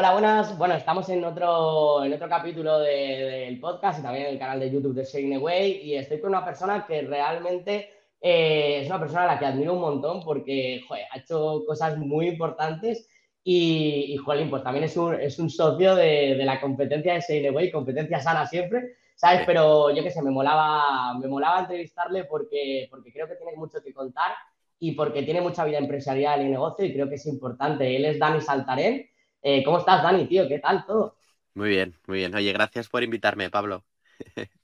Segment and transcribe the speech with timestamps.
[0.00, 0.56] Hola, buenas.
[0.56, 4.70] Bueno, estamos en otro, en otro capítulo del podcast y también en el canal de
[4.70, 9.24] YouTube de Sharing Away y estoy con una persona que realmente eh, es una persona
[9.24, 13.10] a la que admiro un montón porque ha hecho cosas muy importantes
[13.44, 17.20] y, y jolín, pues también es un, es un socio de, de, la competencia de
[17.20, 19.42] Sharing Away, competencia sana siempre, ¿sabes?
[19.44, 23.82] Pero yo qué sé, me molaba, me molaba entrevistarle porque, porque creo que tiene mucho
[23.84, 24.32] que contar
[24.78, 27.94] y porque tiene mucha vida empresarial y negocio y creo que es importante.
[27.94, 29.09] Él es Dani Saltarén
[29.42, 30.46] eh, ¿Cómo estás, Dani, tío?
[30.48, 31.16] ¿Qué tal todo?
[31.54, 32.34] Muy bien, muy bien.
[32.34, 33.84] Oye, gracias por invitarme, Pablo.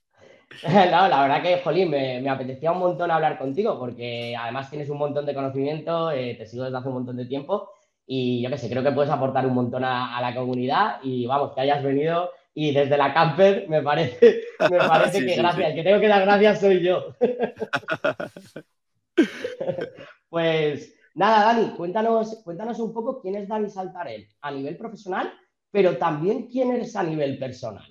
[0.63, 4.97] no, la verdad que, jolín, me, apetecía un montón hablar contigo porque además tienes un
[4.97, 7.71] montón de conocimiento, eh, te sigo desde hace un montón de tiempo
[8.05, 11.53] y yo qué sé, creo que puedes aportar un montón a, la comunidad y vamos,
[11.53, 15.99] que hayas venido y desde la camper me parece, me parece que gracias, que tengo
[15.99, 17.13] que dar gracias soy yo.
[20.29, 25.33] pues Nada, Dani, cuéntanos, cuéntanos un poco quién es Dani Saltarel a nivel profesional,
[25.69, 27.87] pero también quién eres a nivel personal.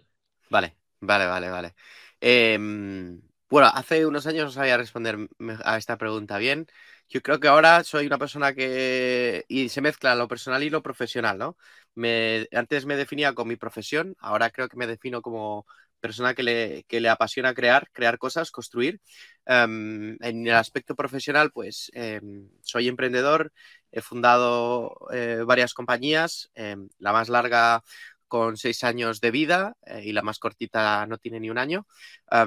[0.49, 1.75] Vale, vale, vale, vale.
[2.21, 5.29] Em, bueno, hace unos años no sabía responder
[5.65, 6.67] a esta pregunta bien.
[7.09, 10.83] Yo creo que ahora soy una persona que y se mezcla lo personal y lo
[10.83, 11.57] profesional, ¿no?
[11.95, 15.67] Me, antes me definía con mi profesión, ahora creo que me defino como
[16.01, 19.01] persona que le, que le apasiona crear, crear cosas, construir.
[19.47, 23.53] Um, en el aspecto profesional, pues um, soy emprendedor,
[23.93, 27.83] he fundado eh, varias compañías, um, la más larga
[28.29, 31.87] con seis años de vida eh, y la más cortita no tiene ni un año.
[32.29, 32.45] a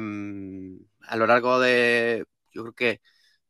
[1.17, 3.01] lo largo de, yo creo que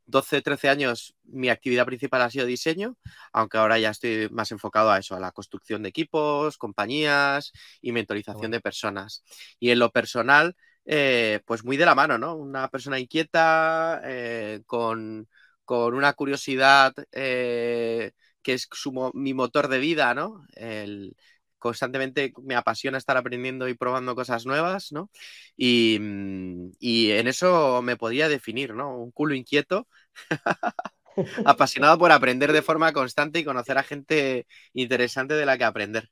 [0.10, 2.98] 12, 13 años mi actividad principal ha sido diseño,
[3.34, 7.52] aunque ahora ya estoy más enfocado a eso, a la construcción de equipos, compañías
[7.82, 9.24] y mentorización de personas.
[9.60, 12.36] Y en lo personal, eh, pues muy de la mano, ¿no?
[12.36, 15.28] Una persona inquieta, eh, con,
[15.68, 18.68] una curiosidad eh, que es
[19.14, 20.44] mi motor de vida, ¿no?
[20.56, 21.16] El,
[21.60, 25.12] constantemente me apasiona estar aprendiendo y probando cosas nuevas, ¿no?
[25.58, 28.98] Y, mm, y en eso me podría definir, ¿no?
[28.98, 29.88] Un culo inquieto,
[31.46, 36.10] apasionado por aprender de forma constante y conocer a gente interesante de la que aprender.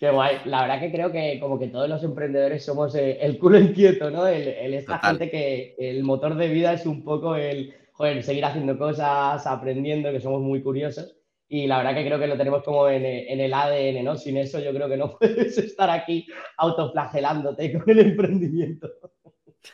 [0.00, 0.38] Qué guay.
[0.46, 4.10] La verdad que creo que como que todos los emprendedores somos eh, el culo inquieto,
[4.10, 4.26] ¿no?
[4.26, 8.78] El, esta gente que el motor de vida es un poco el, joder, seguir haciendo
[8.78, 11.14] cosas, aprendiendo, que somos muy curiosos.
[11.48, 14.16] Y la verdad que creo que lo tenemos como en, el ADN, ¿no?
[14.16, 16.26] Sin eso yo creo que no puedes estar aquí
[16.56, 18.88] autoflagelándote con el emprendimiento.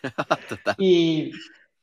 [0.48, 0.74] Total.
[0.78, 1.30] Y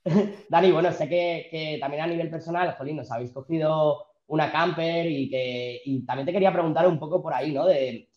[0.50, 5.30] Dani, bueno, sé que, también a nivel personal, Jolín, nos habéis cogido una camper y
[5.30, 7.66] que y también te quería preguntar un poco por ahí, ¿no?
[7.66, 8.10] De,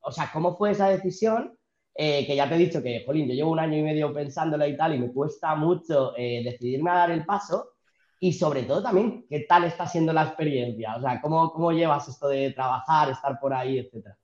[0.00, 1.58] o sea, ¿cómo fue esa decisión?
[1.96, 4.66] Eh, que ya te he dicho que, Jolín, yo llevo un año y medio pensándolo
[4.66, 7.74] y tal, y me cuesta mucho eh, decidirme a dar el paso
[8.18, 12.08] y sobre todo también qué tal está siendo la experiencia, o sea, cómo, cómo llevas
[12.08, 14.18] esto de trabajar, estar por ahí, etcétera.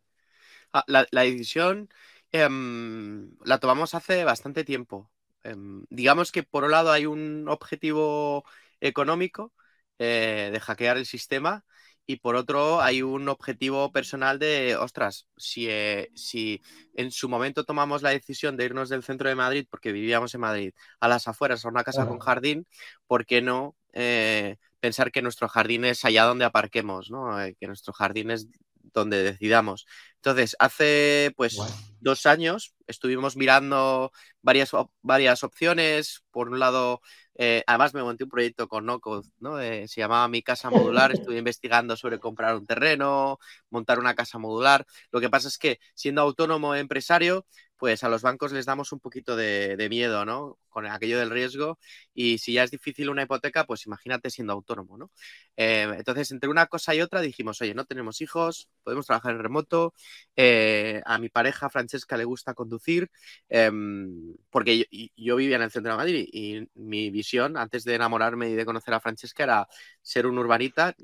[0.72, 1.88] Ah, la, decisión
[2.32, 5.10] em, la tomamos hace bastante tiempo.
[5.44, 8.44] Em, digamos que por un lado hay un objetivo
[8.80, 9.52] económico
[9.98, 11.64] eh, de hackear el sistema
[12.06, 16.60] y por otro hay un objetivo personal de, ostras, si, eh, si
[16.94, 20.40] en su momento tomamos la decisión de irnos del centro de Madrid, porque vivíamos en
[20.40, 22.66] Madrid, a las afueras, a una casa con jardín,
[23.06, 27.30] ¿por qué no eh, pensar que nuestro jardín es allá donde aparquemos, ¿no?
[27.58, 28.48] Que nuestro jardín es
[28.92, 29.86] donde decidamos.
[30.22, 31.56] Entonces, hace pues
[32.00, 34.70] dos años estuvimos mirando varias,
[35.00, 36.24] varias opciones.
[36.30, 37.00] Por un lado,
[37.36, 39.56] eh, además me monté un proyecto con NoCode, ¿no?
[39.56, 41.10] se llamaba Mi Casa Modular.
[41.26, 43.38] Estuve investigando sobre comprar un terreno,
[43.70, 44.86] montar una casa modular.
[45.10, 47.46] Lo que pasa es que siendo autónomo empresario,
[47.80, 50.58] pues a los bancos les damos un poquito de, miedo, ¿no?
[50.68, 51.78] Con aquello del riesgo.
[52.12, 55.10] Y si ya es difícil una hipoteca, pues imagínate siendo autónomo, ¿no?
[55.56, 59.42] Eh, entonces, entre una cosa y otra dijimos, oye, no tenemos hijos, podemos trabajar en
[59.42, 59.94] remoto.
[60.36, 63.10] Eh, a mi pareja, Francesca, le gusta conducir,
[63.48, 64.86] em, porque
[65.16, 68.66] yo, vivía en el centro de Madrid y mi visión, antes de enamorarme y de
[68.66, 69.68] conocer a Francesca, era
[70.02, 70.94] ser un urbanita.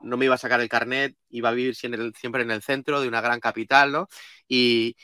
[0.00, 3.08] No me iba a sacar el carnet, iba a vivir siempre en el centro de
[3.08, 4.08] una gran capital, ¿no?
[4.50, 4.96] Y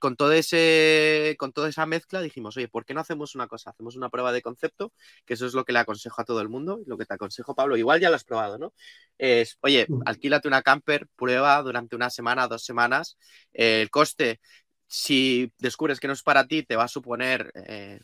[0.00, 3.70] con, todo ese, con toda esa mezcla dijimos, oye, ¿por qué no hacemos una cosa?
[3.70, 4.92] Hacemos una prueba de concepto,
[5.24, 7.54] que eso es lo que le aconsejo a todo el mundo, lo que te aconsejo,
[7.54, 8.74] Pablo, igual ya lo has probado, ¿no?
[9.18, 10.02] Es, oye, mm.
[10.06, 13.18] alquílate una camper, prueba durante una semana, dos semanas,
[13.52, 14.40] el coste,
[14.86, 17.50] si descubres que no es para ti, te va a suponer...
[17.54, 18.00] Eh,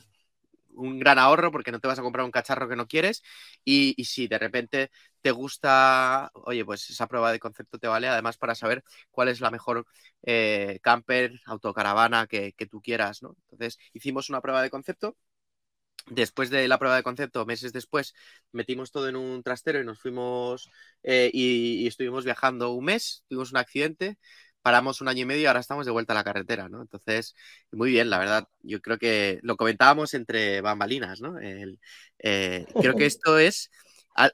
[0.80, 3.22] un gran ahorro porque no te vas a comprar un cacharro que no quieres
[3.64, 4.90] y, si de repente
[5.22, 9.40] te gusta, oye, pues esa prueba de concepto te vale además para saber cuál es
[9.40, 9.86] la mejor
[10.22, 13.36] eh, camper, autocaravana que, tú quieras, ¿no?
[13.50, 15.16] Entonces hicimos una prueba de concepto
[16.06, 18.14] Después de la prueba de concepto, meses después,
[18.52, 20.70] metimos todo en un trastero y nos fuimos
[21.02, 24.18] eh, y, estuvimos viajando un mes, tuvimos un accidente,
[24.62, 26.82] paramos un año y medio y ahora estamos de vuelta a la carretera, ¿no?
[26.82, 27.34] Entonces,
[27.72, 31.38] muy bien, la verdad, yo creo que lo comentábamos entre bambalinas, ¿no?
[31.40, 33.70] Eh, creo que esto es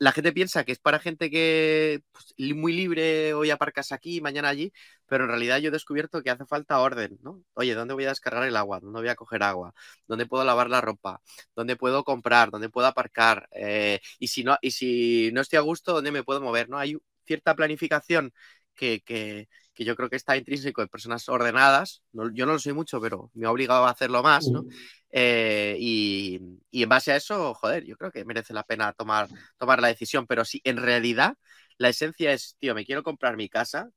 [0.01, 4.49] la gente piensa que es para gente que pues, muy libre, hoy aparcas aquí, mañana
[4.49, 4.73] allí,
[5.07, 7.43] pero en realidad yo he descubierto que hace falta orden, ¿no?
[7.55, 8.81] Oye, ¿dónde voy a descargar el agua?
[8.81, 9.75] ¿Dónde voy a coger agua?
[10.09, 11.21] ¿Dónde puedo lavar la ropa?
[11.55, 12.51] ¿Dónde puedo comprar?
[12.51, 13.49] ¿Dónde puedo aparcar?
[13.53, 16.69] Eh, y, si no, y si no estoy a gusto, ¿dónde me puedo mover?
[16.69, 16.79] ¿no?
[16.79, 16.97] Hay
[17.27, 18.33] cierta planificación
[18.75, 22.03] que, que, que yo creo que está intrínseco en personas ordenadas.
[22.13, 24.65] yo no lo soy mucho, pero me ha obligado a hacerlo más, ¿no?
[25.11, 26.41] Eh, y,
[26.73, 29.29] en base a eso, joder, yo creo que merece la pena tomar,
[29.59, 30.27] tomar la decisión.
[30.27, 31.37] Pero si en realidad
[31.77, 33.91] la esencia es, tío, me quiero comprar mi casa.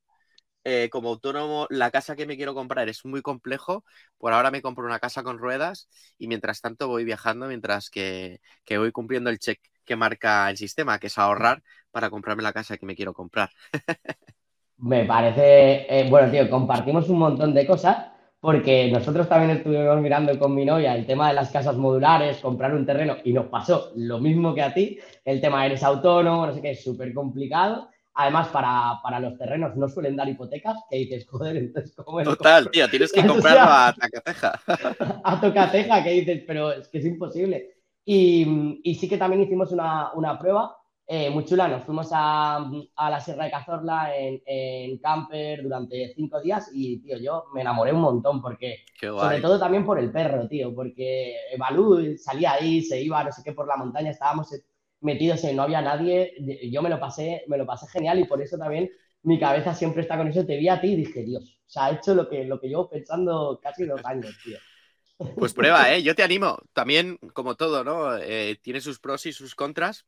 [0.65, 3.85] Eh, como autónomo, la casa que me quiero comprar es muy complejo.
[4.17, 8.41] Por ahora me compro una casa con ruedas y mientras tanto voy viajando mientras que,
[8.65, 12.53] que voy cumpliendo el check que marca el sistema, que es ahorrar para comprarme la
[12.53, 13.49] casa que me quiero comprar.
[14.81, 18.05] Me parece, eh, bueno, tío, compartimos un montón de cosas
[18.39, 22.73] porque nosotros también estuvimos mirando con mi novia el tema de las casas modulares, comprar
[22.73, 26.53] un terreno y nos pasó lo mismo que a ti, el tema eres autónomo, no
[26.53, 27.89] sé qué, es súper complicado.
[28.13, 32.69] Además, para, para, los terrenos no suelen dar hipotecas, que dices, joder, entonces ¿cómo Total,
[32.69, 34.59] tío, tienes que comprarlo a tocateja.
[35.23, 37.75] a tocateja, que dices, pero es que es imposible.
[38.03, 40.78] Y, y sí que también hicimos una, una prueba
[41.11, 46.69] eh, muy chula, nos fuimos a, la Sierra de Cazorla en, camper durante cinco días
[46.71, 50.71] y, tío, yo me enamoré un montón porque, sobre todo también por el perro, tío,
[50.75, 54.53] porque Balú salía ahí, se iba, no sé qué, por la montaña, estábamos
[55.01, 56.35] metidos en, no había nadie,
[56.71, 58.91] yo me lo pasé, me lo pasé genial y por eso también
[59.23, 61.85] mi cabeza siempre está con eso, te vi a ti y dije, Dios, o sea,
[61.85, 64.59] ha hecho lo que, lo que llevo pensando casi dos años, tío.
[65.37, 66.03] Pues prueba, ¿eh?
[66.03, 66.59] Yo te animo.
[66.71, 68.15] También, como todo, ¿no?
[68.15, 70.05] Eh, tiene sus pros y sus contras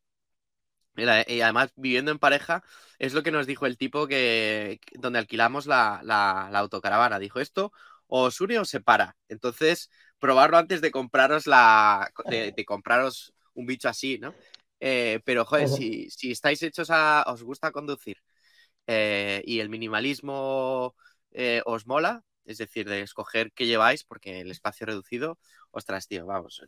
[0.95, 2.63] y además, viviendo en pareja,
[2.99, 7.19] es lo que nos dijo el tipo que donde alquilamos la, autocaravana.
[7.19, 7.71] Dijo esto,
[8.07, 9.15] os une o separa.
[9.29, 9.89] Entonces,
[10.19, 12.11] probarlo antes de compraros la.
[12.25, 14.33] de, compraros un bicho así, ¿no?
[14.79, 17.23] Eh, pero, joder, si, estáis hechos a.
[17.27, 18.17] os gusta conducir
[18.87, 20.95] eh, y el minimalismo
[21.31, 25.39] eh, os mola, es decir, de escoger qué lleváis, porque el espacio reducido,
[25.71, 26.63] ostras, tío, vamos.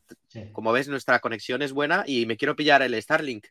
[0.53, 3.47] Como ves, nuestra conexión es buena y me quiero pillar el Starlink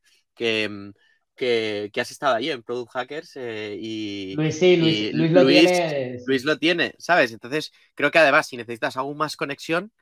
[0.68, 0.90] Mm,
[1.34, 5.46] que, que, has estado ahí en Product Hackers eh, y, Luis, sí, Luis, Luis, lo
[5.46, 6.18] tiene.
[6.26, 7.32] Luis lo tiene, ¿sabes?
[7.32, 9.92] Entonces, creo que además, si necesitas aún más conexión,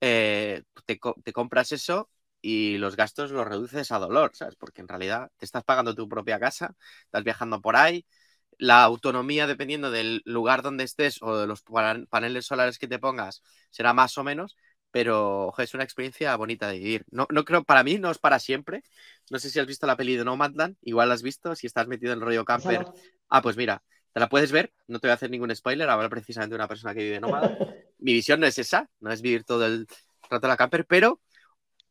[0.00, 2.10] eh, te, te, compras eso
[2.42, 4.54] y los gastos los reduces a dolor, ¿sabes?
[4.56, 8.04] Porque en realidad te estás pagando tu propia casa, estás viajando por ahí,
[8.58, 11.62] la autonomía, dependiendo del lugar donde estés o de los
[12.08, 14.56] paneles solares que te pongas, será más o menos,
[14.96, 17.04] pero es una experiencia bonita de vivir.
[17.10, 18.82] No, no creo, para mí no es para siempre.
[19.30, 21.86] No sé si has visto la peli de Nomadland, igual la has visto, si estás
[21.86, 22.86] metido en el rollo camper.
[23.28, 23.82] Ah, pues mira,
[24.14, 26.66] te la puedes ver, no te voy a hacer ningún spoiler, ahora precisamente de una
[26.66, 27.58] persona que vive nómada.
[27.98, 29.86] Mi visión no es esa, no es vivir todo el
[30.30, 31.20] rato la camper, pero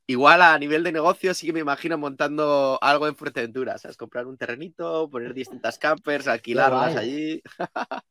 [0.07, 3.97] igual a nivel de negocio sí que me imagino montando algo en Fuerteventura, ¿sabes?
[3.97, 7.39] Comprar un terrenito, poner distintas campers, alquilarlas allí.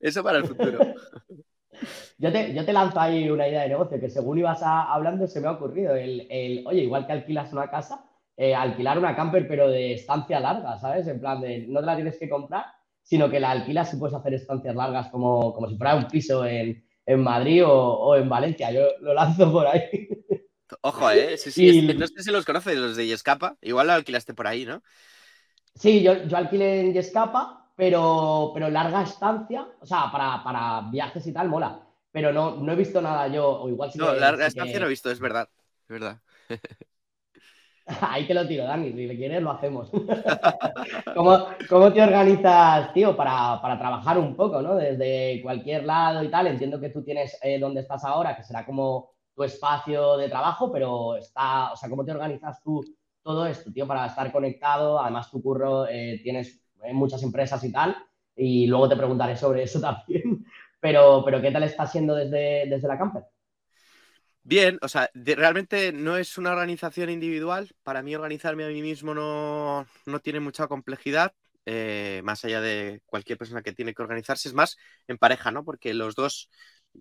[0.00, 0.78] Eso para el futuro.
[2.18, 5.40] Yo te, yo te lanzo ahí una idea de negocio que según ibas hablando se
[5.40, 5.94] me ha ocurrido.
[5.94, 8.04] El, oye, igual que alquilas una casa,
[8.36, 11.06] eh, alquilar una camper pero de estancia larga, ¿sabes?
[11.06, 12.66] En plan de no te la tienes que comprar,
[13.02, 16.44] sino que la alquilas y puedes hacer estancias largas como, como si fuera un piso
[16.44, 16.84] en,
[17.16, 18.70] Madrid o, en Valencia.
[18.72, 20.08] Yo lo lanzo por ahí.
[20.82, 21.30] Ojo, ¿eh?
[21.30, 23.56] no sé si los conoces, los de Yescapa.
[23.62, 24.82] Igual lo alquilaste por ahí, ¿no?
[25.74, 31.32] Sí, yo, yo alquilé en Yescapa pero, pero larga estancia, o sea, para, viajes y
[31.32, 31.80] tal, mola.
[32.10, 35.12] Pero no, no he visto nada yo, o igual No, larga estancia no he visto,
[35.12, 35.48] es verdad,
[35.82, 36.18] es verdad.
[38.00, 39.92] Ahí te lo tiro, Dani, si le quieres lo hacemos.
[41.14, 44.74] ¿Cómo, te organizas, tío, para, trabajar un poco, ¿no?
[44.74, 46.48] Desde cualquier lado y tal.
[46.48, 50.72] Entiendo que tú tienes eh, donde estás ahora, que será como tu espacio de trabajo,
[50.72, 52.84] pero está, o sea, ¿cómo te organizas tú
[53.22, 54.98] todo esto, tío, para estar conectado?
[54.98, 57.96] Además, tu curro eh, tienes en muchas empresas y tal,
[58.36, 60.44] y luego te preguntaré sobre eso también.
[60.80, 63.24] Pero, pero ¿qué tal está siendo desde, desde la Camper?
[64.48, 67.68] Bien, o sea, realmente no es una organización individual.
[67.82, 69.86] Para mí organizarme a mí mismo no,
[70.22, 71.34] tiene mucha complejidad,
[71.66, 74.48] eh, más allá de cualquier persona que tiene que organizarse.
[74.48, 75.64] Es más en pareja, ¿no?
[75.64, 76.48] Porque los dos,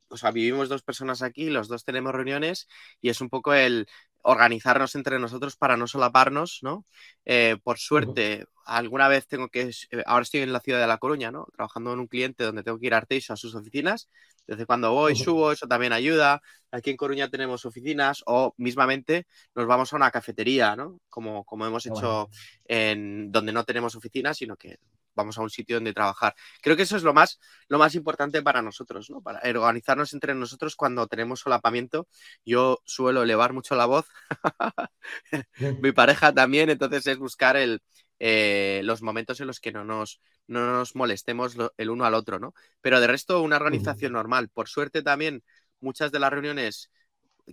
[0.09, 2.67] o sea, vivimos dos personas aquí, los dos tenemos reuniones
[2.99, 3.87] y es un poco el
[4.27, 6.85] organizarnos entre nosotros para no solaparnos, ¿no?
[7.23, 10.97] Eh, por suerte, alguna vez tengo que, eh, ahora estoy en la ciudad de La
[10.97, 11.47] Coruña, ¿no?
[11.55, 14.09] Trabajando en un cliente donde tengo que ir a Arteixo a sus oficinas
[14.45, 16.41] Desde cuando voy, subo, eso también ayuda.
[16.71, 20.99] Aquí en Coruña tenemos oficinas o mismamente nos vamos a una cafetería, ¿no?
[21.09, 22.29] Como, como hemos hecho
[22.65, 24.77] en donde no tenemos oficinas, sino que
[25.17, 26.33] vamos a un sitio donde trabajar.
[26.61, 29.21] Creo que eso es lo más, lo más importante para nosotros, ¿no?
[29.21, 32.07] Para organizarnos entre nosotros cuando tenemos solapamiento.
[32.45, 34.05] Yo suelo elevar mucho la voz,
[35.81, 37.81] mi pareja también, entonces es buscar el,
[38.19, 42.39] eh, los momentos en los que no nos, no nos molestemos el uno al otro,
[42.39, 42.53] ¿no?
[42.81, 44.49] Pero de resto, una organización normal.
[44.49, 45.43] Por suerte también,
[45.81, 46.91] muchas de las reuniones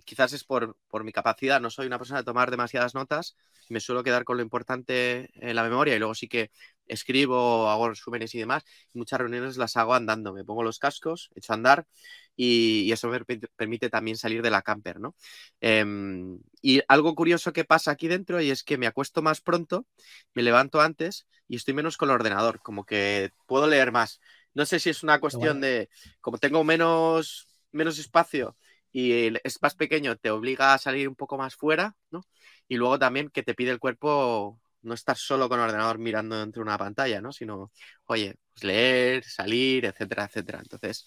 [0.03, 3.37] quizás es por, mi capacidad, no soy una persona de tomar demasiadas notas,
[3.69, 6.51] me suelo quedar con lo importante en la memoria y luego sí que
[6.87, 8.63] escribo, hago resúmenes y demás.
[8.93, 11.87] Muchas reuniones las hago andando, me pongo los cascos, echo a andar
[12.35, 13.19] y, eso me
[13.55, 15.15] permite también salir de la camper, ¿no?
[15.61, 19.85] Em, y algo curioso que pasa aquí dentro y es que me acuesto más pronto,
[20.33, 24.19] me levanto antes y estoy menos con el ordenador, como que puedo leer más.
[24.53, 25.89] No sé si es una cuestión de,
[26.21, 28.55] como tengo menos, menos espacio
[28.91, 32.21] y es más pequeño, te obliga a salir un poco más fuera, ¿no?
[32.67, 36.41] Y luego también que te pide el cuerpo no estar solo con el ordenador mirando
[36.41, 37.31] entre una pantalla, ¿no?
[37.31, 37.71] Sino,
[38.05, 40.59] oye, pues leer, salir, etcétera, etcétera.
[40.61, 41.05] Entonces,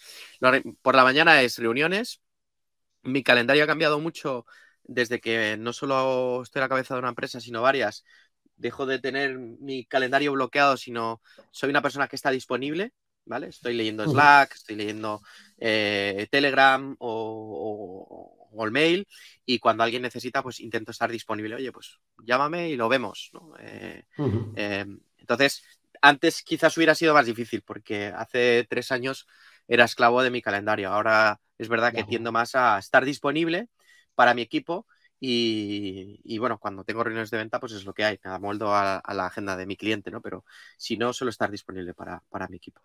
[0.82, 2.20] por la mañana es reuniones.
[3.02, 4.46] Mi calendario ha cambiado mucho
[4.82, 8.04] desde que no solo estoy a la cabeza de una empresa, sino varias.
[8.56, 11.22] Dejo de tener mi calendario bloqueado, sino
[11.52, 12.92] soy una persona que está disponible
[13.28, 13.48] ¿vale?
[13.48, 15.20] Estoy leyendo Slack, estoy leyendo
[15.58, 19.06] eh, Telegram o, el mail
[19.44, 21.54] y cuando alguien necesita, pues intento estar disponible.
[21.54, 24.04] Oye, pues llámame y lo vemos, eh,
[24.56, 24.86] eh,
[25.18, 25.62] entonces,
[26.00, 29.26] antes quizás hubiera sido más difícil porque hace tres años
[29.66, 30.90] era esclavo de mi calendario.
[30.90, 33.68] Ahora es verdad que tiendo más a estar disponible
[34.14, 34.86] para mi equipo
[35.20, 38.98] y, bueno, cuando tengo reuniones de venta, pues es lo que hay, me amoldo a,
[38.98, 40.20] a, la agenda de mi cliente, ¿no?
[40.20, 40.44] Pero
[40.76, 42.80] si no, suelo estar disponible para, mi equipo.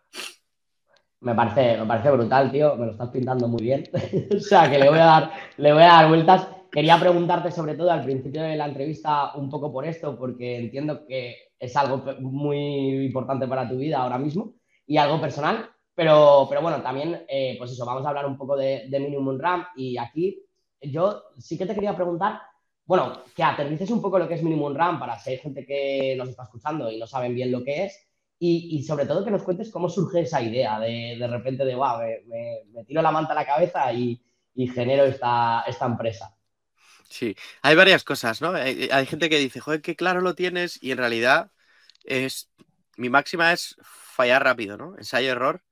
[1.24, 3.84] Me parece, me parece brutal, tío, me lo estás pintando muy bien.
[4.36, 6.48] o sea, que le voy, a dar, le voy a dar vueltas.
[6.72, 11.06] Quería preguntarte sobre todo al principio de la entrevista un poco por esto, porque entiendo
[11.06, 16.62] que es algo muy importante para tu vida ahora mismo y algo personal, pero, pero
[16.62, 19.98] bueno, también, eh, pues eso, vamos a hablar un poco de, de Minimum RAM y
[19.98, 20.44] aquí
[20.82, 22.42] yo sí que te quería preguntar,
[22.86, 26.15] bueno, que aterrices un poco lo que es Minimum Run para si hay gente que
[26.18, 28.12] nos está escuchando y no saben bien lo que es.
[28.46, 32.00] Y, sobre todo que nos cuentes cómo surge esa idea de, de repente de, wow,
[32.28, 34.22] me, tiro la manta a la cabeza y,
[34.74, 36.36] genero esta, esta empresa.
[37.08, 38.52] Sí, hay varias cosas, ¿no?
[38.52, 41.52] Hay, gente que dice, joder, qué claro lo tienes y en realidad
[42.04, 42.52] es,
[42.98, 44.98] mi máxima es fallar rápido, ¿no?
[44.98, 45.64] Ensayo-error.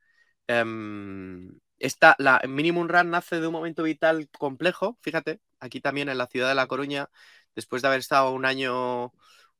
[0.47, 6.17] Em, esta, la Minimum Run nace de un momento vital complejo, fíjate, aquí también en
[6.17, 7.09] la ciudad de La Coruña,
[7.53, 9.11] después de haber estado un año,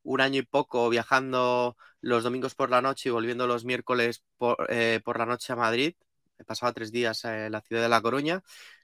[0.04, 4.68] un año y poco viajando los domingos por la noche y volviendo los miércoles por,
[4.70, 5.96] eh, la noche a Madrid,
[6.40, 8.42] he pasado tres días en la ciudad de La Coruña,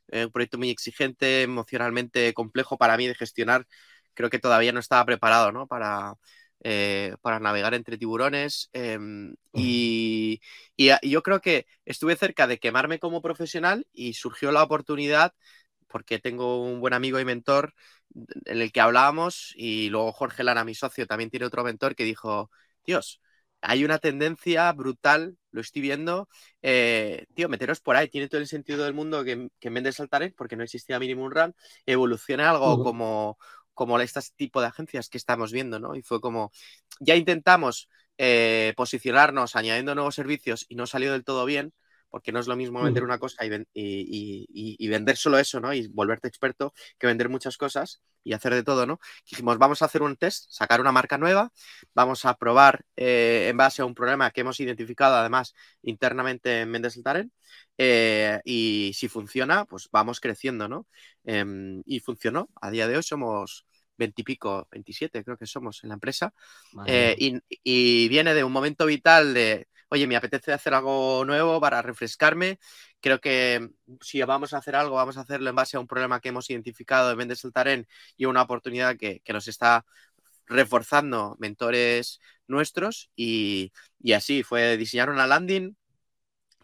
[0.09, 3.67] eh, un proyecto muy exigente, emocionalmente complejo para mí de gestionar,
[4.13, 5.67] creo que todavía no estaba preparado ¿no?
[5.67, 6.15] Para,
[6.63, 8.69] eh, para navegar entre tiburones.
[8.73, 10.41] Em, y,
[10.77, 15.33] yo creo que estuve cerca de quemarme como profesional y surgió la oportunidad
[15.87, 17.73] porque tengo un buen amigo y mentor
[18.45, 22.03] en el que hablábamos y luego Jorge Lara, mi socio, también tiene otro mentor que
[22.03, 22.49] dijo,
[22.85, 23.21] Dios,
[23.61, 26.29] hay una tendencia brutal, lo estoy viendo,
[26.61, 29.83] eh, tío, meteros por ahí, tiene todo el sentido del mundo que, que en vez
[29.83, 33.37] de saltar, porque no existía Minimum Run, evolucione algo como,
[33.73, 35.95] como este tipo de agencias que estamos viendo, ¿no?
[35.95, 36.51] Y fue como,
[36.99, 41.73] ya intentamos eh, posicionarnos añadiendo nuevos servicios y no salió del todo bien,
[42.09, 45.73] porque no es lo mismo vender una cosa y, vender solo eso, ¿no?
[45.73, 48.99] Y volverte experto que vender muchas cosas y hacer de todo, ¿no?
[49.29, 51.51] Dijimos, vamos a hacer un test, sacar una marca nueva,
[51.93, 56.69] vamos a probar eh, en base a un problema que hemos identificado además internamente en
[56.69, 57.31] Mendes Taren
[57.77, 60.87] eh, y si funciona, pues vamos creciendo, ¿no?
[61.23, 62.49] Em, y funcionó.
[62.61, 63.65] A día de hoy somos
[63.97, 66.33] veintipico, 27 creo que somos en la empresa.
[66.85, 67.15] Eh,
[67.63, 72.59] y, viene de un momento vital de, oye, me apetece hacer algo nuevo para refrescarme.
[72.99, 73.69] Creo que
[74.01, 76.49] si vamos a hacer algo, vamos a hacerlo en base a un problema que hemos
[76.49, 79.85] identificado en Mendes Taren y una oportunidad que, nos está
[80.47, 83.71] reforzando mentores nuestros y,
[84.15, 85.75] así fue diseñar una landing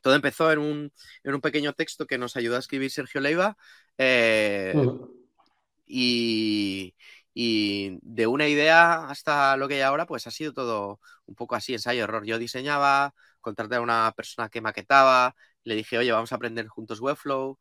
[0.02, 3.58] todo empezó en un, en un pequeño texto que nos ayudó a escribir Sergio Leiva.
[3.98, 4.74] Eh,
[5.88, 6.94] y,
[7.36, 11.74] de una idea hasta lo que hay ahora, pues ha sido todo un poco así,
[11.74, 12.26] ensayo-error.
[12.26, 17.00] Yo diseñaba, contraté a una persona que maquetaba, le dije, oye, vamos a aprender juntos
[17.02, 17.60] Webflow.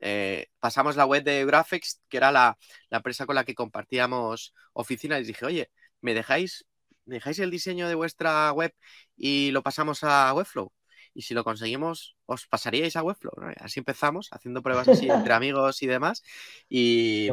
[0.00, 2.58] Eh, pasamos la web de Graphics, que era la,
[2.90, 5.70] empresa con la que compartíamos oficina, y les dije, oye,
[6.00, 6.66] ¿me dejáis,
[7.06, 8.74] ¿me dejáis el diseño de vuestra web
[9.16, 10.72] y lo pasamos a Webflow?
[11.14, 13.32] y si lo conseguimos, os pasaríais a Webflow.
[13.60, 16.22] Así empezamos, haciendo pruebas así entre amigos y demás.
[16.68, 17.30] Y,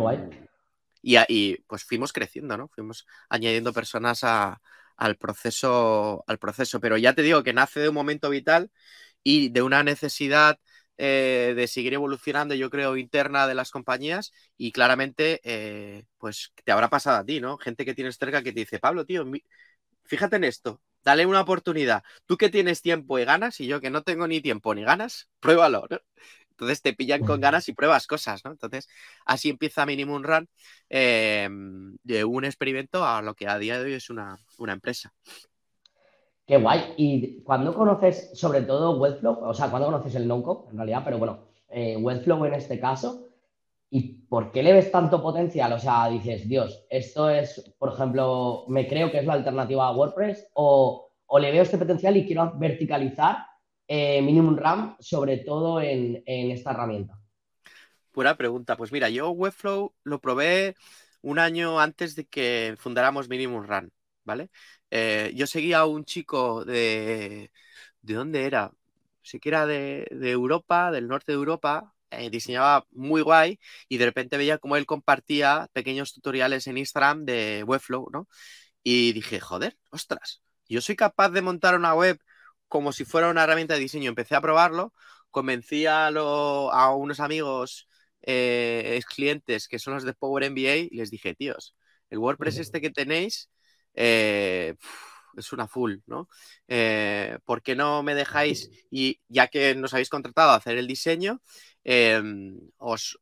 [1.03, 2.69] y, pues fuimos creciendo, ¿no?
[2.69, 6.79] Fuimos añadiendo personas al, proceso, al proceso.
[6.79, 8.71] Pero ya te digo que nace de un momento vital
[9.23, 10.59] y de una necesidad
[10.97, 16.71] eh, de seguir evolucionando, yo creo, interna de las compañías y claramente, eh, pues te
[16.71, 17.57] habrá pasado a ti, ¿no?
[17.57, 19.25] Gente que tienes cerca que te dice, Pablo, tío,
[20.05, 22.03] fíjate en esto, dale una oportunidad.
[22.25, 25.29] Tú que tienes tiempo y ganas y yo que no tengo ni tiempo ni ganas,
[25.39, 25.97] pruébalo, ¿no?
[26.53, 28.51] Entonces te pillan con ganas y pruebas cosas, ¿no?
[28.51, 28.87] Entonces
[29.25, 30.47] así empieza Minimum Run
[30.89, 35.13] em, de un experimento a lo que a día de hoy es una, empresa.
[36.45, 36.93] Qué guay.
[36.97, 41.17] Y cuando conoces, sobre todo Webflow, o sea, cuando conoces el no en realidad, pero
[41.17, 43.29] bueno, eh, Webflow en este caso,
[43.89, 45.73] ¿y por qué le ves tanto potencial?
[45.73, 49.95] O sea, dices, Dios, esto es, por ejemplo, me creo que es la alternativa a
[49.95, 53.37] WordPress, o, o le veo este potencial y quiero verticalizar
[53.87, 57.19] eh, Minimum RAM, sobre todo en, esta herramienta?
[58.13, 58.77] Buena pregunta.
[58.77, 60.75] Pues mira, yo Webflow lo probé
[61.21, 63.91] un año antes de que fundáramos Minimum Run,
[64.23, 64.49] ¿vale?
[64.91, 67.51] Eh, yo seguía a un chico de...
[68.01, 68.71] ¿De dónde era?
[69.21, 74.05] Sí que era de, Europa, del norte de Europa, eh, diseñaba muy guay y de
[74.05, 78.27] repente veía cómo él compartía pequeños tutoriales en Instagram de Webflow, ¿no?
[78.83, 82.19] Y dije, joder, ostras, yo soy capaz de montar una web
[82.73, 84.09] como si fuera una herramienta de diseño.
[84.09, 84.93] Empecé a probarlo,
[85.29, 86.09] convencí a,
[86.97, 87.87] unos amigos
[88.23, 91.75] eh, clientes que son los de Power MBA y les dije, tíos,
[92.09, 93.51] el WordPress este que tenéis
[93.93, 94.73] eh,
[95.37, 96.27] es una full, ¿no?
[96.67, 100.87] Eh, ¿Por qué no me dejáis, y ya que nos habéis contratado a hacer el
[100.87, 101.41] diseño,
[101.83, 103.19] em, os,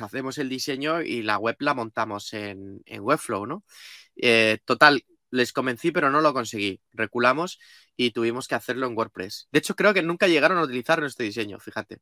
[0.00, 3.64] hacemos el diseño y la web la montamos en, en Webflow, ¿no?
[4.16, 6.80] Eh, total, les convencí, pero no lo conseguí.
[6.92, 7.58] Reculamos
[7.96, 9.48] y tuvimos que hacerlo en WordPress.
[9.52, 12.00] De hecho, creo que nunca llegaron a utilizar nuestro diseño, fíjate.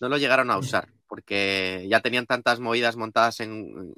[0.00, 3.94] No lo llegaron a usar porque ya tenían tantas movidas montadas en,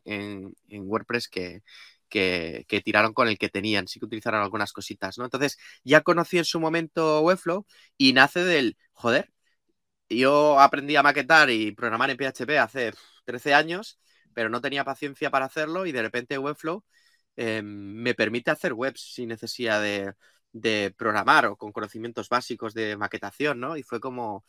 [0.70, 1.62] WordPress que,
[2.08, 3.88] que, tiraron con el que tenían.
[3.88, 5.24] Sí que utilizaron algunas cositas, ¿no?
[5.24, 9.30] Entonces, ya conocí en su momento Webflow y nace del, joder,
[10.08, 12.92] yo aprendí a maquetar y programar en PHP hace
[13.24, 13.98] 13 años,
[14.34, 16.84] pero no tenía paciencia para hacerlo y de repente Webflow
[17.42, 20.14] Em, me permite hacer webs sin necesidad de,
[20.98, 23.78] programar o con conocimientos básicos de maquetación, ¿no?
[23.78, 24.44] Y fue como,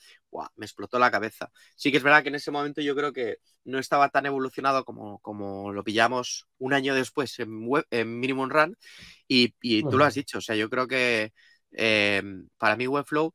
[0.58, 1.50] me explotó la cabeza.
[1.78, 4.84] Sí que es verdad que en ese momento yo creo que no estaba tan evolucionado
[4.84, 8.78] como, como lo pillamos un año después en, web, en Minimum Run
[9.26, 11.32] y, tú lo has dicho, o sea, yo creo que
[11.72, 13.34] em, para mí Webflow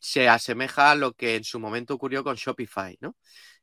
[0.00, 3.16] se asemeja a lo que en su momento ocurrió con Shopify, ¿no?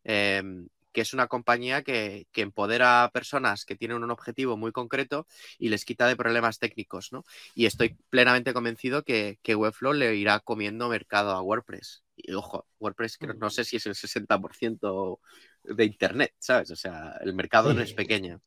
[0.05, 5.27] Em, que es una compañía que, empodera a personas que tienen un objetivo muy concreto
[5.57, 7.25] y les quita de problemas técnicos, ¿no?
[7.55, 12.03] Y estoy plenamente convencido que, Webflow le irá comiendo mercado a WordPress.
[12.15, 15.19] Y ojo, WordPress no sé si es el 60%
[15.63, 16.69] de Internet, ¿sabes?
[16.71, 18.39] O sea, el mercado no es pequeño.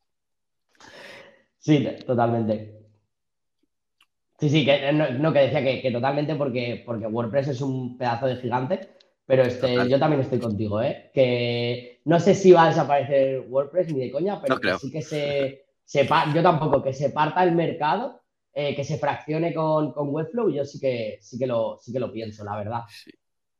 [1.59, 2.77] Sí, totalmente.
[4.39, 8.37] Sí, sí, que no, que decía que, totalmente porque, porque WordPress es un pedazo de
[8.37, 8.96] gigante
[9.27, 11.11] pero este, yo también estoy contigo, ¿eh?
[11.13, 15.65] Que no sé si va a desaparecer WordPress ni de coña, pero sí que se,
[16.33, 20.63] yo tampoco, que se parta el mercado, eh, que se fraccione con, con, Webflow, yo
[20.63, 22.83] sí que, sí, que lo, sí que lo pienso, la verdad.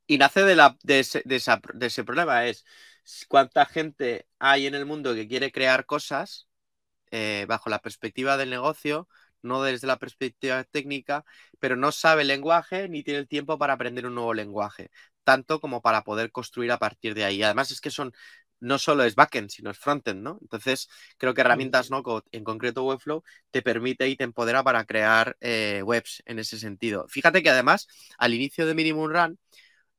[0.07, 2.63] Y nace de, la, de, ese, de, ese problema, es
[3.27, 6.47] cuánta gente hay en el mundo que quiere crear cosas
[7.11, 9.09] eh, bajo la perspectiva del negocio,
[9.41, 11.25] no desde la perspectiva técnica,
[11.59, 14.89] pero no sabe el lenguaje ni tiene el tiempo para aprender un nuevo lenguaje
[15.27, 17.43] tanto como para poder construir a partir de ahí.
[17.43, 18.13] Además es que son,
[18.61, 20.39] no solo es backend, sino es frontend, ¿no?
[20.41, 20.87] Entonces,
[21.17, 25.81] creo que herramientas no en concreto Webflow, te permite y te empodera para crear eh,
[25.83, 27.07] webs en ese sentido.
[27.09, 29.39] Fíjate que además, al inicio de Minimum Run,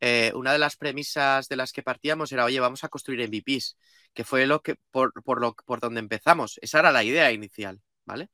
[0.00, 3.76] eh, una de las premisas de las que partíamos era, oye, vamos a construir MVPs,
[4.14, 5.12] que fue lo que, por,
[5.42, 6.58] lo, por donde empezamos.
[6.62, 8.30] Esa era la idea inicial, ¿vale?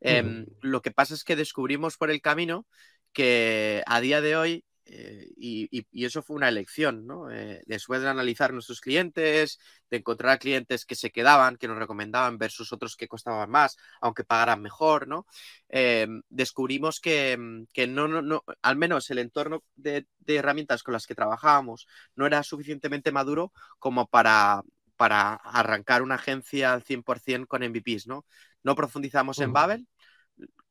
[0.00, 2.66] Em, lo que pasa es que descubrimos por el camino
[3.14, 7.30] que a día de hoy eh, y, eso fue una elección, ¿no?
[7.30, 9.58] Eh, después de analizar nuestros clientes,
[9.90, 14.24] de encontrar clientes que se quedaban, que nos recomendaban versus otros que costaban más, aunque
[14.24, 15.26] pagaran mejor, ¿no?
[15.68, 21.06] Eh, descubrimos que, mm, no, no, no, al menos el entorno de, herramientas con las
[21.06, 24.62] que trabajábamos no era suficientemente maduro como para,
[24.96, 28.26] para arrancar una agencia al 100% con MVPs, ¿no?
[28.62, 29.86] No profundizamos en Babel,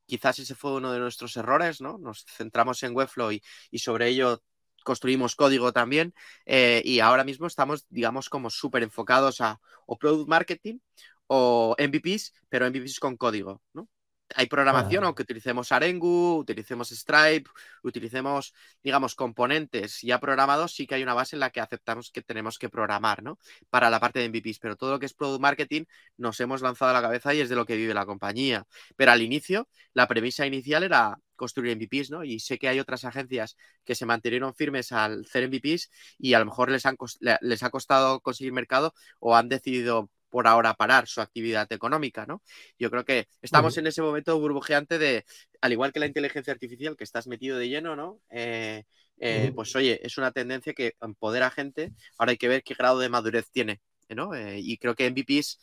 [0.06, 1.98] quizás ese fue uno de nuestros errores, ¿no?
[1.98, 4.42] Nos centramos en Webflow y, sobre ello
[4.84, 6.14] construimos código también
[6.46, 10.80] eh, y ahora mismo estamos, digamos, como súper enfocados a o product marketing
[11.28, 13.88] o MVPs, pero MVPs con código, ¿no?
[14.36, 17.50] Hay programación, aunque utilicemos Arengu, utilicemos Stripe,
[17.84, 22.22] utilicemos, digamos, componentes ya programados, sí que hay una base en la que aceptamos que
[22.22, 23.40] tenemos que programar, ¿no?
[23.70, 25.86] Para la parte de MVPs, pero todo lo que es product marketing
[26.18, 28.66] nos hemos lanzado a la cabeza y es de lo que vive la compañía.
[28.96, 32.24] Pero al inicio, la premisa inicial era construir MVPs, ¿no?
[32.24, 36.40] Y sé que hay otras agencias que se mantuvieron firmes al hacer MVPs y a
[36.40, 36.96] lo mejor les, han,
[37.42, 42.42] les ha costado conseguir mercado o han decidido por ahora parar su actividad económica, ¿no?
[42.80, 45.26] Yo creo que estamos en ese momento burbujeante de,
[45.62, 48.20] al igual que la inteligencia artificial, que estás metido de lleno, ¿no?
[48.32, 48.84] Eh,
[49.20, 52.74] eh, pues oye, es una tendencia que empodera a gente, ahora hay que ver qué
[52.74, 54.34] grado de madurez tiene, ¿no?
[54.34, 55.60] Eh, y creo que MVPs,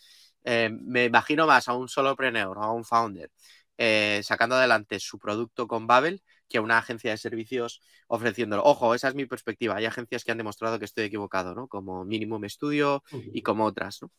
[0.71, 3.29] me imagino más a un solo solopreneur o a un founder
[4.23, 8.63] sacando adelante su producto con Babel que a una agencia de servicios ofreciéndolo.
[8.63, 9.75] Ojo, esa es mi perspectiva.
[9.77, 11.67] Hay agencias que han demostrado que estoy equivocado, ¿no?
[11.67, 13.03] Como Minimum Studio
[13.33, 14.13] y como otras, ¿no?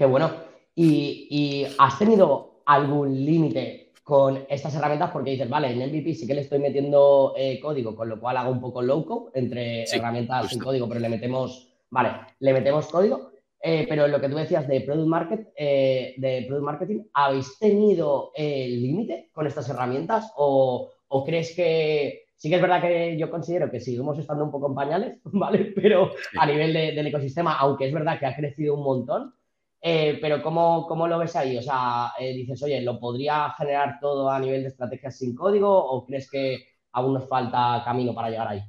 [0.00, 0.30] Qué bueno.
[0.74, 5.10] ¿Y, has tenido algún límite con estas herramientas?
[5.10, 8.38] Porque dices, vale, en MVP sí que le estoy metiendo eh, código, con lo cual
[8.38, 13.32] hago un poco loco entre herramientas sin código, pero le metemos, vale, le metemos código.
[13.62, 18.32] Eh, pero lo que tú decías de product, market, eh, de product marketing, ¿habéis tenido
[18.34, 20.92] el límite con estas herramientas o,
[21.26, 24.74] crees que sí que es verdad que yo considero que seguimos estando un poco en
[24.74, 25.74] pañales, ¿vale?
[25.74, 29.34] Pero a nivel del ecosistema, aunque es verdad que ha crecido un montón,
[29.80, 31.56] eh, pero ¿cómo, ¿cómo, lo ves ahí?
[31.56, 35.70] O sea, eh, dices, oye, ¿lo podría generar todo a nivel de estrategias sin código
[35.72, 38.62] o crees que aún nos falta camino para llegar ahí?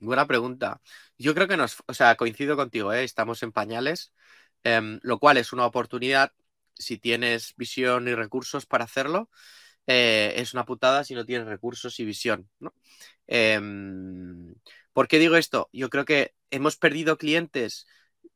[0.00, 0.80] Buena pregunta.
[1.16, 3.04] Yo creo que nos, o sea, coincido contigo, ¿eh?
[3.04, 4.12] estamos en pañales,
[4.64, 6.32] em, lo cual es una oportunidad
[6.74, 9.30] si tienes visión y recursos para hacerlo.
[9.86, 12.72] es una putada si no tienes recursos y visión, ¿no?
[13.26, 14.54] Em,
[14.92, 15.68] ¿Por qué digo esto?
[15.72, 17.86] Yo creo que hemos perdido clientes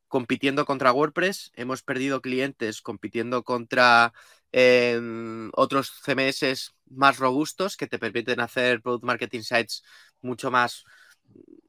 [0.07, 4.13] compitiendo contra WordPress, hemos perdido clientes compitiendo contra
[4.51, 9.83] em, otros CMS más robustos que te permiten hacer product marketing sites
[10.21, 10.85] mucho más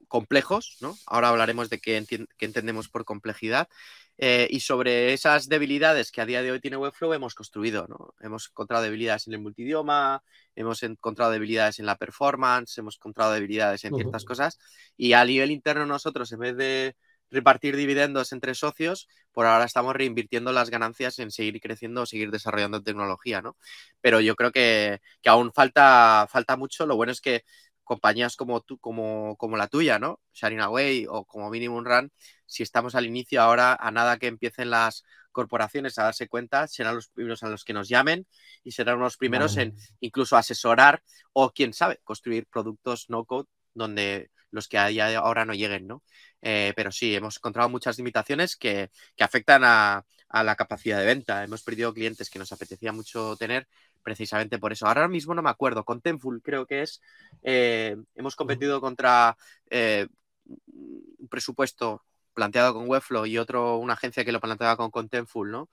[0.08, 0.96] complejos, ¿no?
[1.06, 2.04] Ahora hablaremos de qué,
[2.38, 3.68] entendemos por complejidad.
[4.20, 8.14] Eh, y sobre esas debilidades que a día de hoy tiene Webflow hemos construido, ¿no?
[8.20, 10.24] Hemos encontrado debilidades en el multidioma,
[10.56, 14.58] hemos encontrado debilidades en la performance, hemos encontrado debilidades en ciertas cosas
[14.96, 16.96] y a nivel interno nosotros, en vez de
[17.30, 22.30] repartir dividendos entre socios, por ahora estamos reinvirtiendo las ganancias en seguir creciendo o seguir
[22.30, 23.56] desarrollando tecnología, ¿no?
[24.00, 26.86] Pero yo creo que, aún falta, falta mucho.
[26.86, 27.44] Lo bueno es que
[27.84, 30.20] compañías como tú, como, como la tuya, ¿no?
[30.34, 32.12] Sharing Away o como Minimum Run,
[32.46, 36.96] si estamos al inicio ahora, a nada que empiecen las corporaciones a darse cuenta, serán
[36.96, 38.26] los primeros a los que nos llamen
[38.64, 44.30] y serán los primeros en incluso asesorar o, quién sabe, construir productos no code donde
[44.50, 46.02] los que ahora no lleguen, ¿no?
[46.42, 51.42] Eh, pero sí, hemos encontrado muchas limitaciones que, afectan a, la capacidad de venta.
[51.42, 53.66] Hemos perdido clientes que nos apetecía mucho tener
[54.02, 54.86] precisamente por eso.
[54.86, 57.00] Ahora mismo no me acuerdo, con Tenful creo que es,
[57.42, 59.36] eh, hemos competido contra
[59.70, 60.06] eh,
[60.46, 62.04] un presupuesto
[62.38, 65.68] planteado con Webflow y otro, una agencia que lo planteaba con Contentful, ¿no?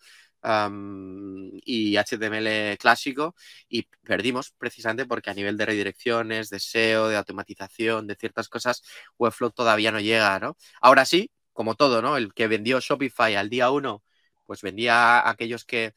[1.64, 3.36] Y HTML clásico
[3.70, 8.84] y perdimos precisamente porque a nivel de redirecciones, de SEO, de automatización, de ciertas cosas,
[9.18, 10.58] Webflow todavía no llega, ¿no?
[10.82, 12.18] Ahora sí, como todo, ¿no?
[12.18, 14.04] El que vendió Shopify al día uno,
[14.46, 15.94] pues vendía a aquellos que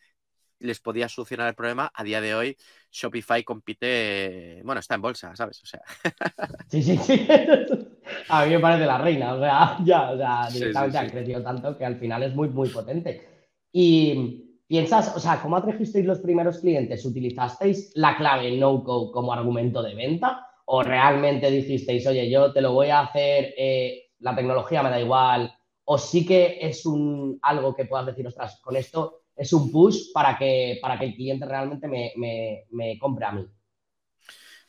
[0.61, 1.91] les podía solucionar el problema.
[1.95, 2.57] A día de hoy,
[2.91, 5.63] Shopify compite, bueno, está en bolsa, ¿sabes?
[5.63, 5.81] O sea.
[6.69, 7.27] Sí, sí, sí.
[8.29, 11.77] A mí me parece la reina, o sea, ya, o sea, directamente ha crecido tanto
[11.77, 13.38] que al final es muy, muy potente.
[13.73, 17.05] Y piensas, o sea, ¿cómo atrajisteis los primeros clientes?
[17.05, 20.47] ¿Utilizasteis la clave no-code como argumento de venta?
[20.67, 25.01] ¿O realmente dijisteis, oye, yo te lo voy a hacer, eh, la tecnología me da
[25.01, 25.55] igual?
[25.85, 30.13] ¿O sí que es un, algo que puedas decir, ostras, con esto es un push
[30.13, 33.47] para que, para que el cliente realmente me, compre a mí?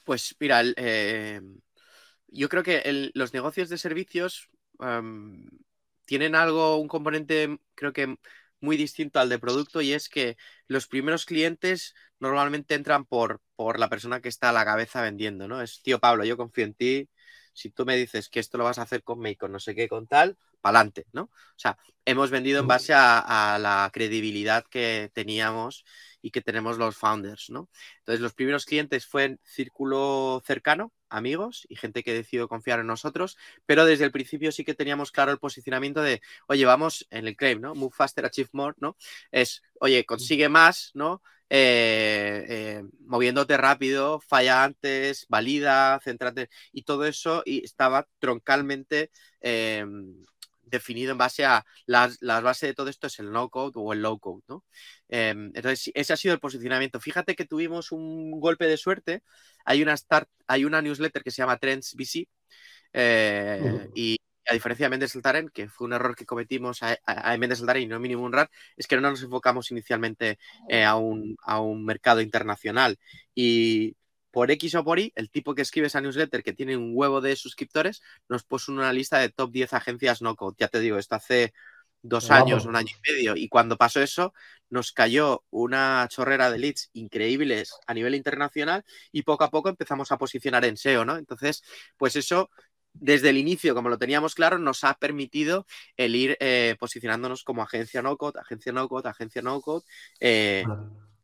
[0.06, 1.42] Pues mira, eh,
[2.28, 4.50] yo creo que los negocios de servicios
[6.06, 8.16] tienen algo, un componente, creo que
[8.62, 13.80] muy distinto al de producto y es que los primeros clientes normalmente entran por, por
[13.80, 15.62] la persona que está a la cabeza vendiendo, ¿no?
[15.62, 17.10] Es, tío Pablo, yo confío en ti,
[17.54, 19.88] si tú me dices que esto lo vas a hacer con con no sé qué,
[19.88, 21.24] con tal, pa'lante, ¿no?
[21.24, 25.86] O sea, hemos vendido en base a, a la credibilidad que teníamos
[26.22, 27.70] y que tenemos los founders, ¿no?
[28.00, 33.38] Entonces, los primeros clientes fue círculo cercano, amigos y gente que decidió confiar en nosotros,
[33.66, 37.36] pero desde el principio sí que teníamos claro el posicionamiento de, oye, vamos en el
[37.36, 37.76] claim, ¿no?
[37.76, 38.96] Move faster, achieve more, ¿no?
[39.32, 41.22] Es, oye, consigue más, ¿no?
[41.52, 49.10] Eh, eh, moviéndote rápido, falla antes, valida, céntrate, y todo eso y estaba troncalmente,
[49.42, 50.26] em,
[50.70, 53.94] definido en base a las, las bases de todo esto es el no code o
[53.94, 54.66] el low code, ¿no?
[55.08, 57.00] Em, entonces, ese ha sido el posicionamiento.
[57.00, 59.24] Fíjate que tuvimos un golpe de suerte.
[59.66, 62.28] Hay una start, hay una newsletter que se llama Trends VC
[62.94, 64.18] eh, y
[64.50, 67.84] a diferencia de Mendes Altaren, que fue un error que cometimos a, a, Mendes Altaren
[67.84, 71.86] y no Minimum Run, es que no nos enfocamos inicialmente eh, a, un, a un
[71.86, 72.98] mercado internacional.
[73.36, 73.96] Y
[74.32, 77.22] por X o por Y, el tipo que escribe esa newsletter, que tiene un huevo
[77.22, 80.56] de suscriptores, nos puso una lista de top 10 agencias no code.
[80.60, 81.54] Ya te digo, esto hace
[82.02, 83.36] dos años, un año y medio.
[83.36, 84.34] Y cuando pasó eso,
[84.70, 90.12] nos cayó una chorrera de leads increíbles a nivel internacional y poco a poco empezamos
[90.12, 91.18] a posicionar en SEO, ¿no?
[91.18, 91.64] Entonces,
[91.98, 92.50] pues eso,
[92.94, 95.66] desde el inicio, como lo teníamos claro, nos ha permitido
[95.98, 99.86] el ir eh, posicionándonos como agencia no code, agencia no code, agencia no code.
[100.20, 100.64] Eh,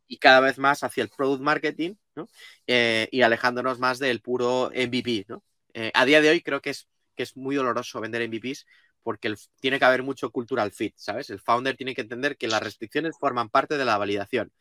[0.07, 2.27] y cada vez más hacia el product marketing ¿no?
[2.67, 5.25] eh, y alejándonos más del puro MVP.
[5.27, 5.43] ¿no?
[5.73, 8.65] Eh, a día de hoy creo que es, que es muy doloroso vender MVPs
[9.03, 11.29] porque el, tiene que haber mucho cultural fit, ¿sabes?
[11.29, 14.51] El founder tiene que entender que las restricciones forman parte de la validación.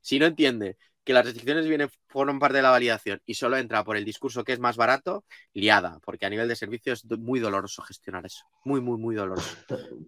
[0.00, 3.84] Si no entiende que las restricciones vienen, forman parte de la validación y solo entra
[3.84, 7.38] por el discurso que es más barato, liada, porque a nivel de servicio es muy
[7.38, 8.44] doloroso gestionar eso.
[8.64, 9.56] Muy, muy, muy doloroso.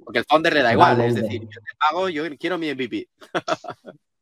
[0.05, 3.09] Porque el founder le da igual, es decir, yo te pago, yo quiero mi MVP.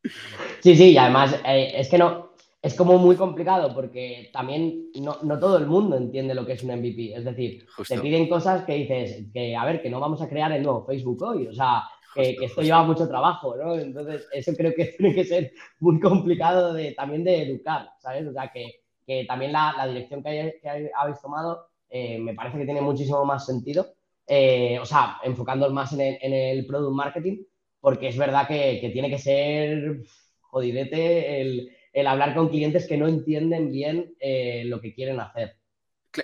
[0.61, 5.17] Sí, sí, y además eh, es que no, es como muy complicado porque también no,
[5.23, 7.13] no, todo el mundo entiende lo que es un MVP.
[7.13, 7.93] Es decir, justo.
[7.93, 10.85] te piden cosas que dices, que a ver, que no vamos a crear el nuevo
[10.85, 11.83] Facebook hoy, o sea,
[12.15, 12.61] que, justo, que esto justo.
[12.61, 13.75] lleva mucho trabajo, ¿no?
[13.75, 18.27] Entonces, eso creo que tiene que ser muy complicado de, también de educar, ¿sabes?
[18.27, 22.33] O sea, que, que también la, la, dirección que, hay, que habéis tomado eh, me
[22.33, 23.87] parece que tiene muchísimo más sentido.
[24.25, 27.43] Eh, o sea, enfocándonos más en el, en el product marketing
[27.83, 30.05] porque es verdad que, que tiene que ser
[30.39, 35.57] jodidete el, el, hablar con clientes que no entienden bien eh, lo que quieren hacer.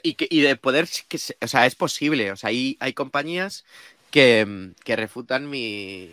[0.02, 3.66] Y, que, y de poder, que, o sea, es posible, o sea, hay, hay compañías
[4.10, 6.10] que, que refutan mi,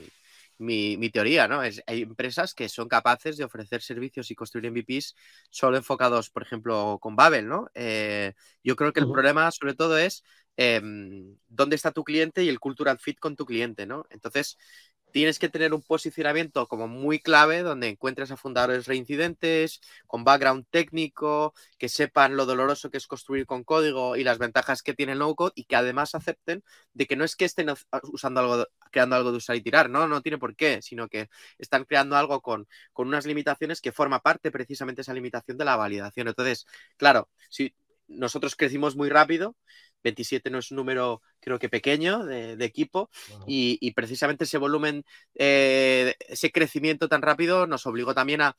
[0.58, 1.62] mi, mi, teoría, ¿no?
[1.62, 5.14] Es, hay empresas que son capaces de ofrecer servicios y construir MVPs
[5.50, 7.68] solo enfocados, por ejemplo, con Babel, ¿no?
[7.74, 8.32] Eh,
[8.64, 9.12] yo creo que el uh -huh.
[9.12, 10.24] problema, sobre todo, es
[10.56, 10.80] eh,
[11.48, 14.06] dónde está tu cliente y el cultural fit con tu cliente, ¿no?
[14.10, 14.58] Entonces,
[15.12, 20.66] tienes que tener un posicionamiento como muy clave donde encuentres a fundadores reincidentes, con background
[20.70, 25.12] técnico, que sepan lo doloroso que es construir con código y las ventajas que tiene
[25.12, 27.68] el no-code y que además acepten de que no es que estén
[28.12, 31.28] usando algo, creando algo de usar y tirar, no, no tiene por qué, sino que
[31.58, 35.76] están creando algo con, con unas limitaciones que forma parte precisamente esa limitación de la
[35.76, 36.28] validación.
[36.28, 36.66] Entonces,
[36.96, 37.74] claro, si
[38.08, 39.56] nosotros crecimos muy rápido,
[40.02, 43.44] 27 no es un número, creo que pequeño, de, de equipo, wow.
[43.46, 45.04] y, y, precisamente ese volumen,
[45.34, 48.56] eh, ese crecimiento tan rápido nos obligó también a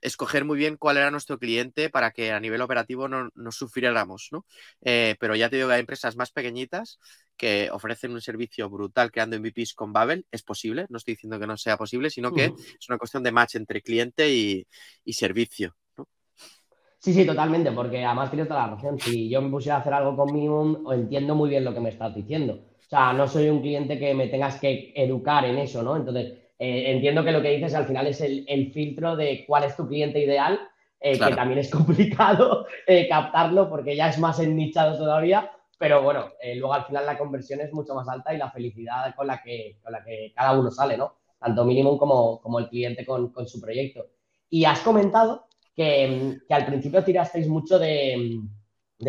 [0.00, 4.28] escoger muy bien cuál era nuestro cliente para que a nivel operativo no, no sufriéramos,
[4.30, 4.46] ¿no?
[4.82, 6.98] Eh, pero ya te digo que hay empresas más pequeñitas
[7.36, 11.46] que ofrecen un servicio brutal creando MVPs con Babel, es posible, no estoy diciendo que
[11.46, 12.76] no sea posible, sino que uh -huh.
[12.80, 14.66] es una cuestión de match entre cliente y,
[15.04, 15.76] y servicio.
[16.98, 18.98] Sí, sí, totalmente, porque además tienes toda la razón.
[18.98, 21.90] Si yo me pusiera a hacer algo con Minimum, entiendo muy bien lo que me
[21.90, 22.54] estás diciendo.
[22.54, 25.96] O sea, no soy un cliente que me tengas que educar en eso, ¿no?
[25.96, 29.64] Entonces, eh, entiendo que lo que dices al final es el, el filtro de cuál
[29.64, 30.58] es tu cliente ideal,
[31.00, 31.32] eh, claro.
[31.32, 36.72] que también es complicado eh, captarlo porque ya es más ennichado todavía, pero bueno, luego
[36.72, 39.92] al final la conversión es mucho más alta y la felicidad con la que, con
[39.92, 41.16] la que cada uno sale, ¿no?
[41.38, 44.06] Tanto Minimum como, como el cliente con, con su proyecto.
[44.48, 48.40] Y has comentado que, al principio tirasteis mucho de,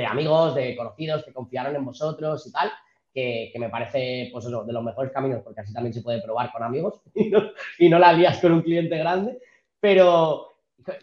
[0.06, 2.70] amigos, de conocidos que confiaron en vosotros y tal,
[3.14, 6.62] que, me parece pues de los mejores caminos, porque así también se puede probar con
[6.62, 7.02] amigos
[7.80, 9.40] y no, la lías con un cliente grande.
[9.80, 10.58] Pero,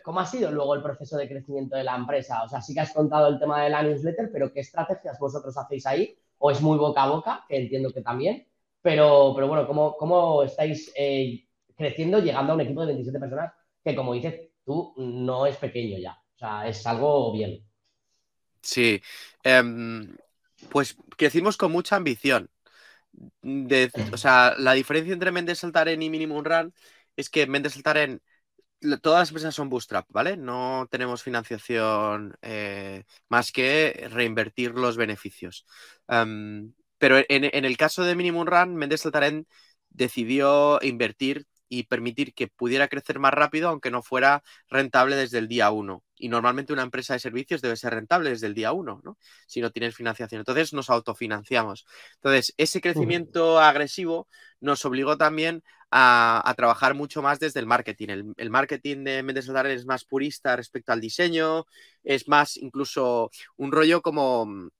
[0.05, 2.43] ¿cómo ha sido luego el proceso de crecimiento de la empresa?
[2.45, 5.57] O sea, sí que has contado el tema de la newsletter, pero ¿qué estrategias vosotros
[5.57, 6.17] hacéis ahí?
[6.39, 8.47] ¿O es muy boca a boca, que entiendo que también?
[8.83, 13.53] Pero, pero bueno, ¿cómo, cómo estáis eh, creciendo, llegando a un equipo de 27 personas
[13.83, 16.13] que, como dices, tú no es pequeño ya.
[16.35, 17.65] O sea, es algo bien.
[18.63, 19.01] Sí.
[19.45, 20.17] Um,
[20.71, 22.51] pues crecimos con mucha ambición.
[24.13, 26.75] O sea, la diferencia entre Mendes Saltaren y Minimum Run
[27.17, 28.21] es que Mendes Saltaren
[29.01, 30.37] todas las empresas son bootstrap, ¿vale?
[30.37, 35.67] No tenemos financiación eh, más que reinvertir los beneficios.
[36.09, 39.47] Um, pero en, en, el caso de Minimum Run, Mendes Saltaren
[39.91, 45.49] decidió invertir y permitir que pudiera crecer más rápido, aunque no fuera rentable desde el
[45.49, 46.05] día uno.
[46.17, 49.19] Y normalmente una empresa de servicios debe ser rentable desde el día uno, ¿no?
[49.47, 50.41] Si no tienes financiación.
[50.41, 51.87] Entonces nos autofinanciamos.
[52.17, 54.29] Entonces, ese crecimiento agresivo
[54.61, 58.09] nos obligó también a, a trabajar mucho más desde el marketing.
[58.09, 61.67] El, el marketing de Mendes es más purista respecto al diseño,
[62.03, 64.71] es más incluso un rollo como,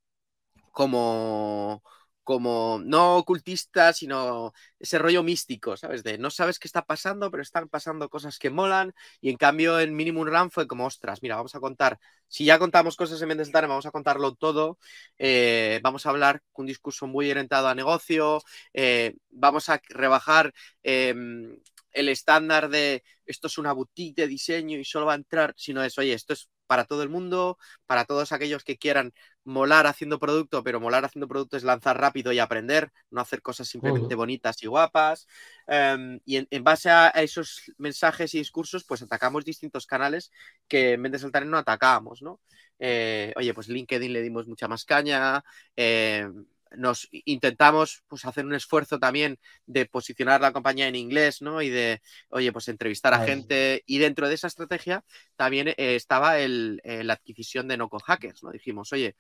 [0.73, 1.83] como
[2.25, 6.03] como no ocultista, sino ese rollo místico, ¿sabes?
[6.03, 8.95] De no sabes qué está pasando, pero están pasando cosas que molan.
[9.21, 11.99] Y en cambio, en Minimum Run fue como, ostras, mira, vamos a contar.
[12.29, 14.79] Si ya contamos cosas en Mendes vamos a contarlo todo.
[15.19, 18.43] Eh, vamos a hablar con un discurso muy orientado a negocio.
[18.73, 21.57] Eh, vamos a rebajar em,
[21.93, 25.83] el estándar de esto es una boutique de diseño y solo va a entrar, sino
[25.83, 29.13] es, oye, esto es para todo el mundo, para todos aquellos que quieran
[29.45, 33.69] molar haciendo producto, pero molar haciendo producto es lanzar rápido y aprender, no hacer cosas
[33.69, 35.27] simplemente bonitas y guapas.
[35.67, 40.31] Em, y en, base a, esos mensajes y discursos, pues atacamos distintos canales
[40.69, 42.41] que en vez de saltar no atacábamos, ¿no?
[42.79, 45.45] Eh, oye, pues LinkedIn le dimos mucha más caña.
[45.77, 46.47] Em,
[46.77, 51.63] nos intentamos pues, hacer un esfuerzo también de posicionar la compañía en inglés, ¿no?
[51.63, 53.83] Y de, oye, pues entrevistar a gente.
[53.87, 55.05] Y dentro de esa estrategia
[55.37, 58.51] también eh, estaba el, eh, la adquisición de Noco Hackers, ¿no?
[58.51, 59.17] Dijimos, oye,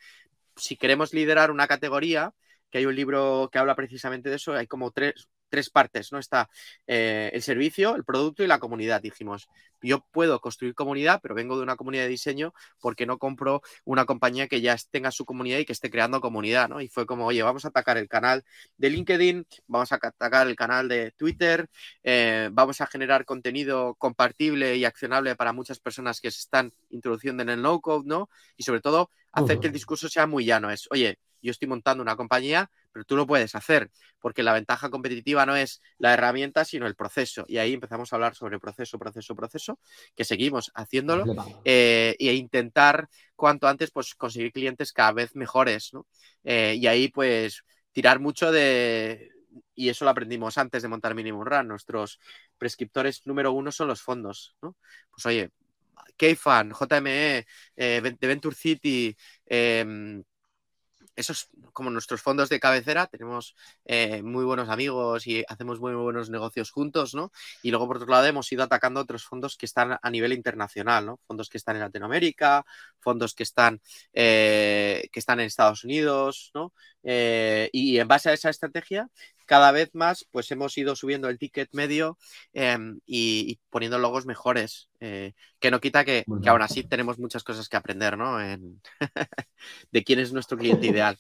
[0.57, 2.33] si queremos liderar una categoría,
[2.71, 6.19] que hay un libro que habla precisamente de eso, hay como tres, tres partes, ¿no?
[6.19, 6.51] Está
[6.88, 9.01] eh, el servicio, el producto y la comunidad.
[9.01, 9.49] Dijimos,
[9.81, 14.05] yo puedo construir comunidad, pero vengo de una comunidad de diseño porque no compro una
[14.05, 16.81] compañía que ya tenga su comunidad y que esté creando comunidad, ¿no?
[16.81, 18.45] Y fue como, oye, vamos a atacar el canal
[18.79, 21.69] de LinkedIn, vamos a atacar el canal de Twitter,
[22.03, 27.45] eh, vamos a generar contenido compartible y accionable para muchas personas que se están introduciendo
[27.45, 28.29] en el no-code, ¿no?
[28.57, 30.69] Y sobre todo, hacer que el discurso sea muy llano.
[30.73, 34.88] Es, oye, yo estoy montando una compañía, pero tú lo puedes hacer, porque la ventaja
[34.88, 37.44] competitiva no es la herramienta, sino el proceso.
[37.48, 39.80] Y ahí empezamos a hablar sobre proceso, proceso, proceso,
[40.14, 41.24] que seguimos haciéndolo
[41.64, 45.92] eh, e intentar cuanto antes pues, conseguir clientes cada vez mejores.
[45.92, 46.07] ¿no?
[46.44, 49.28] Eh, y ahí pues tirar mucho de,
[49.74, 51.66] y eso lo aprendimos antes de montar Minimum Run.
[51.66, 52.20] Nuestros
[52.57, 54.76] prescriptores número uno son los fondos, ¿no?
[55.11, 55.50] Pues oye,
[56.16, 57.44] Kfan, JME,
[57.76, 60.22] eh, de Venture City, eh,
[61.16, 66.31] esos como nuestros fondos de cabecera, tenemos eh, muy buenos amigos y hacemos muy buenos
[66.31, 67.33] negocios juntos, ¿no?
[67.62, 71.07] Y luego, por otro lado, hemos ido atacando otros fondos que están a nivel internacional,
[71.07, 71.20] ¿no?
[71.27, 72.64] Fondos que están en Latinoamérica,
[73.00, 73.81] fondos que están,
[74.12, 76.72] eh, que están en Estados Unidos, ¿no?
[77.03, 79.09] Eh, y en base a esa estrategia,
[79.46, 82.18] cada vez más, pues hemos ido subiendo el ticket medio
[82.52, 87.68] em, y, poniendo logos mejores, eh, que no quita que, aún así tenemos muchas cosas
[87.68, 88.38] que aprender, ¿no?
[89.92, 91.16] de quién es nuestro cliente ideal.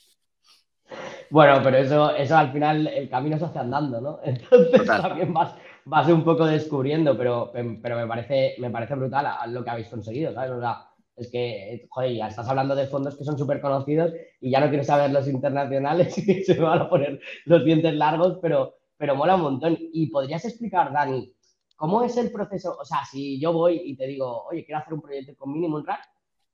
[1.30, 4.20] Bueno, pero eso, eso al final el camino se hace andando, ¿no?
[4.24, 9.64] Entonces también vas, vas un poco descubriendo, pero, pero me, parece, me parece brutal lo
[9.64, 10.50] que habéis conseguido, ¿sabes?
[10.50, 14.50] O sea, es que, joder, ya estás hablando de fondos que son súper conocidos y
[14.50, 18.38] ya no quiero saber los internacionales y se me van a poner los dientes largos,
[18.42, 19.78] pero, pero mola un montón.
[19.78, 21.32] ¿Y podrías explicar, Dani,
[21.76, 22.76] cómo es el proceso?
[22.80, 25.84] O sea, si yo voy y te digo, oye, quiero hacer un proyecto con Minimum
[25.86, 26.00] Rack,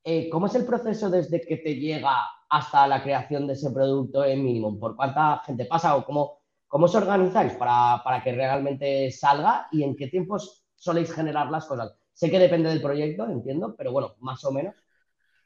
[0.04, 2.16] eh, ¿cómo es el proceso desde que te llega
[2.48, 4.78] hasta la creación de ese producto en Minimum?
[4.78, 9.84] ¿Por cuánta gente pasa o cómo, cómo os organizáis para, para que realmente salga y
[9.84, 11.99] en qué tiempos soléis generar las cosas?
[12.12, 14.74] Sé que depende del proyecto, entiendo, pero bueno, más o menos.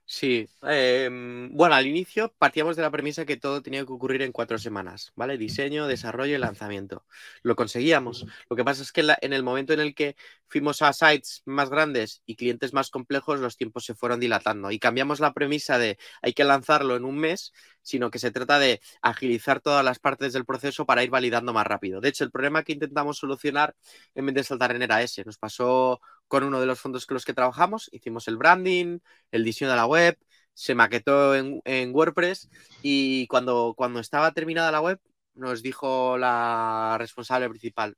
[0.06, 4.32] Sí, em, bueno, al inicio partíamos de la premisa que todo tenía que ocurrir en
[4.32, 5.38] cuatro semanas, ¿vale?
[5.38, 7.06] Diseño, desarrollo y lanzamiento.
[7.42, 8.26] Lo conseguíamos.
[8.50, 10.14] Lo que pasa es que en, el momento en el que
[10.46, 14.78] fuimos a sites más grandes y clientes más complejos, los tiempos se fueron dilatando y
[14.78, 18.82] cambiamos la premisa de hay que lanzarlo en un mes, sino que se trata de
[19.00, 22.02] agilizar todas las partes del proceso para ir validando más rápido.
[22.02, 23.74] De hecho, el problema que intentamos solucionar
[24.14, 25.24] en vez de saltar en era ese.
[25.24, 28.98] Nos pasó con uno de los fondos con los que trabajamos, hicimos el branding,
[29.30, 30.18] el diseño de la web,
[30.54, 31.60] se maquetó en,
[31.94, 32.48] WordPress
[32.82, 35.00] y cuando, cuando estaba terminada la web
[35.34, 37.96] nos dijo la responsable principal,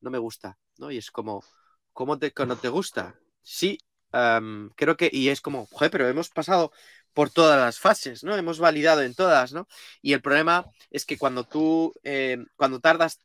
[0.00, 0.90] no me gusta, ¿no?
[0.90, 1.44] Y es como,
[1.92, 3.16] ¿cómo te, no te gusta?
[3.42, 3.78] Sí,
[4.12, 6.72] em, creo que, y es como, joder, pero hemos pasado
[7.12, 8.36] por todas las fases, ¿no?
[8.36, 9.66] Hemos validado en todas, ¿no?
[10.00, 13.20] Y el problema es que cuando tú, em, cuando tardas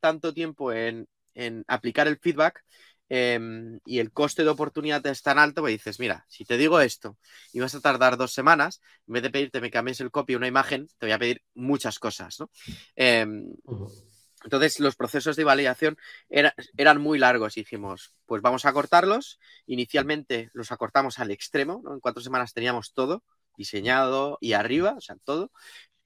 [0.00, 2.64] tanto tiempo en, en aplicar el feedback,
[3.08, 6.80] Em, y el coste de oportunidad es tan alto, pues dices, mira, si te digo
[6.80, 7.16] esto
[7.52, 10.48] y vas a tardar dos semanas, en vez de pedirte me cambies el copy una
[10.48, 12.50] imagen, te voy a pedir muchas cosas, ¿no?
[12.96, 13.54] Em,
[14.44, 15.96] entonces, los procesos de validación
[16.28, 19.40] eran muy largos y dijimos, pues vamos a cortarlos.
[19.66, 21.94] Inicialmente los acortamos al extremo, ¿no?
[21.94, 23.24] En cuatro semanas teníamos todo
[23.56, 25.50] diseñado y arriba, o sea, todo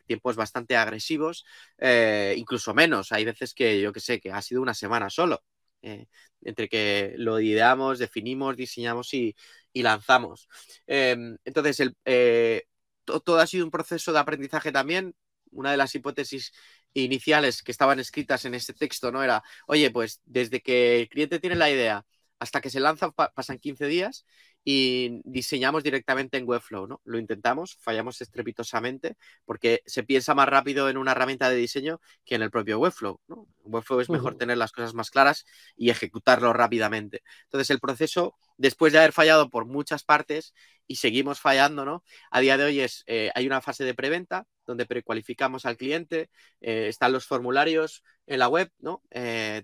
[0.06, 1.44] tiempos bastante agresivos,
[1.78, 3.12] eh, incluso menos.
[3.12, 5.44] Hay veces que yo que sé, que ha sido una semana solo.
[5.82, 6.06] Eh,
[6.42, 9.34] entre que lo ideamos, definimos, diseñamos y,
[9.74, 10.48] lanzamos.
[10.86, 12.64] Em, entonces, el, eh,
[13.04, 15.14] todo ha sido un proceso de aprendizaje también.
[15.52, 16.52] Una de las hipótesis
[16.94, 21.40] iniciales que estaban escritas en este texto no era, oye, pues desde que el cliente
[21.40, 22.04] tiene la idea
[22.38, 24.24] hasta que se lanza pasan 15 días
[24.62, 27.00] y diseñamos directamente en Webflow, ¿no?
[27.04, 32.34] Lo intentamos, fallamos estrepitosamente porque se piensa más rápido en una herramienta de diseño que
[32.34, 33.46] en el propio Webflow, ¿no?
[33.64, 35.46] En Webflow es mejor tener las cosas más claras
[35.76, 37.22] y ejecutarlo rápidamente.
[37.44, 40.54] Entonces, el proceso, después de haber fallado por muchas partes
[40.86, 42.04] y seguimos fallando, ¿no?
[42.30, 46.30] A día de hoy es, eh, hay una fase de preventa donde precualificamos al cliente,
[46.60, 49.02] eh, están los formularios en la web, ¿no?
[49.10, 49.62] Eh,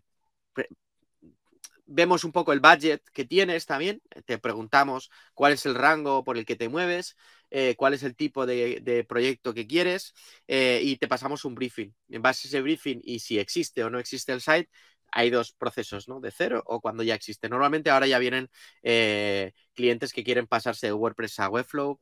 [1.87, 6.37] vemos un poco el budget que tienes también, te preguntamos cuál es el rango por
[6.37, 7.17] el que te mueves,
[7.51, 10.15] eh, cuál es el tipo de, proyecto que quieres
[10.49, 11.95] eh, y te pasamos un briefing.
[12.09, 14.69] En base a ese briefing y si existe o no existe el site,
[15.13, 16.21] hay dos procesos, ¿no?
[16.21, 17.49] De cero o cuando ya existe.
[17.49, 18.51] Normalmente ahora ya vienen
[18.83, 21.99] eh, clientes que quieren pasarse de WordPress a Webflow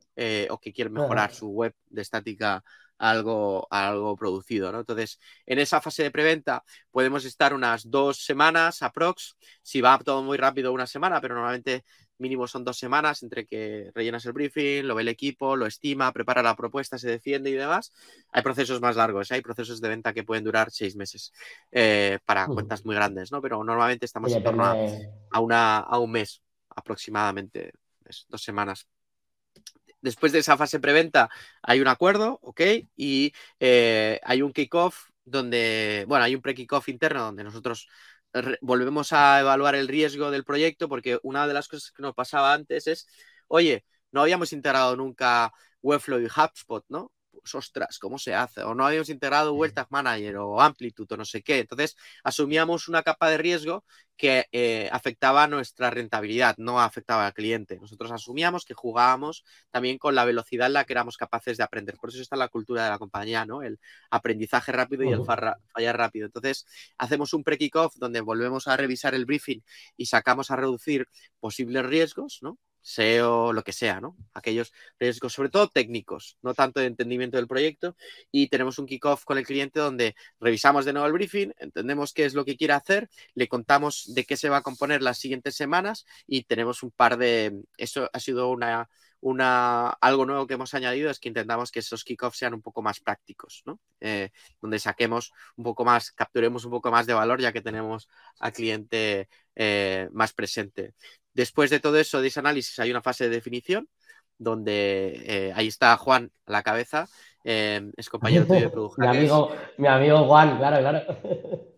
[0.49, 2.63] o que quieren mejorar su web de estática
[2.97, 4.79] algo, algo producido, ¿no?
[4.79, 10.23] Entonces, en esa fase de preventa podemos estar unas dos semanas aprox, si va todo
[10.23, 11.83] muy rápido una semana, pero normalmente
[12.17, 16.11] mínimo son dos semanas entre que rellenas el briefing, lo ve el equipo, lo estima,
[16.13, 17.91] prepara la propuesta, se defiende y demás.
[18.31, 19.35] Hay procesos más largos, ¿eh?
[19.35, 21.33] hay procesos de venta que pueden durar seis meses
[21.71, 23.41] eh, para cuentas muy grandes, ¿no?
[23.41, 27.73] Pero normalmente estamos en torno a, una, a un mes aproximadamente,
[28.29, 28.87] dos semanas
[30.05, 31.29] después de esa fase preventa
[31.61, 32.61] hay un acuerdo, ¿ok?
[32.95, 37.87] Y eh, hay un kickoff donde, bueno, hay un pre-kickoff interno donde nosotros
[38.61, 42.53] volvemos a evaluar el riesgo del proyecto porque una de las cosas que nos pasaba
[42.53, 43.07] antes es,
[43.47, 45.51] oye, no habíamos integrado nunca
[45.81, 47.11] Webflow y HubSpot, ¿no?
[47.53, 48.63] Ostras, ¿cómo se hace?
[48.63, 51.59] O no habíamos integrado Vueltas Manager o Amplitude o no sé qué.
[51.59, 53.83] Entonces, asumíamos una capa de riesgo
[54.17, 57.77] que eh, afectaba a nuestra rentabilidad, no afectaba al cliente.
[57.79, 61.97] Nosotros asumíamos que jugábamos también con la velocidad en la que éramos capaces de aprender.
[61.97, 63.61] Por eso está la cultura de la compañía, ¿no?
[63.61, 63.79] El
[64.09, 66.27] aprendizaje rápido y el fallar rápido.
[66.27, 66.65] Entonces,
[66.97, 69.61] hacemos un pre-kickoff donde volvemos a revisar el briefing
[69.97, 71.07] y sacamos a reducir
[71.39, 72.57] posibles riesgos, ¿no?
[72.85, 74.15] SEO, lo que sea, ¿no?
[74.33, 77.95] Aquellos riesgos, sobre todo técnicos, no tanto de entendimiento del proyecto.
[78.31, 82.25] Y tenemos un kickoff con el cliente donde revisamos de nuevo el briefing, entendemos qué
[82.25, 85.55] es lo que quiere hacer, le contamos de qué se va a componer las siguientes
[85.55, 87.63] semanas y tenemos un par de.
[87.77, 88.87] Eso ha sido una,
[89.19, 92.83] una, algo nuevo que hemos añadido es que intentamos que esos kickoffs sean un poco
[92.83, 93.79] más prácticos, ¿no?
[93.99, 94.29] Eh,
[94.61, 98.07] donde saquemos un poco más, capturemos un poco más de valor ya que tenemos
[98.39, 100.93] al cliente eh, más presente.
[101.35, 103.87] Después de todo eso, de ese análisis, hay una fase de definición
[104.37, 107.07] donde eh, ahí está Juan a la cabeza,
[107.43, 109.09] eh, es compañero tuyo de producción.
[109.09, 111.71] mi, amigo, mi amigo Juan, claro, claro.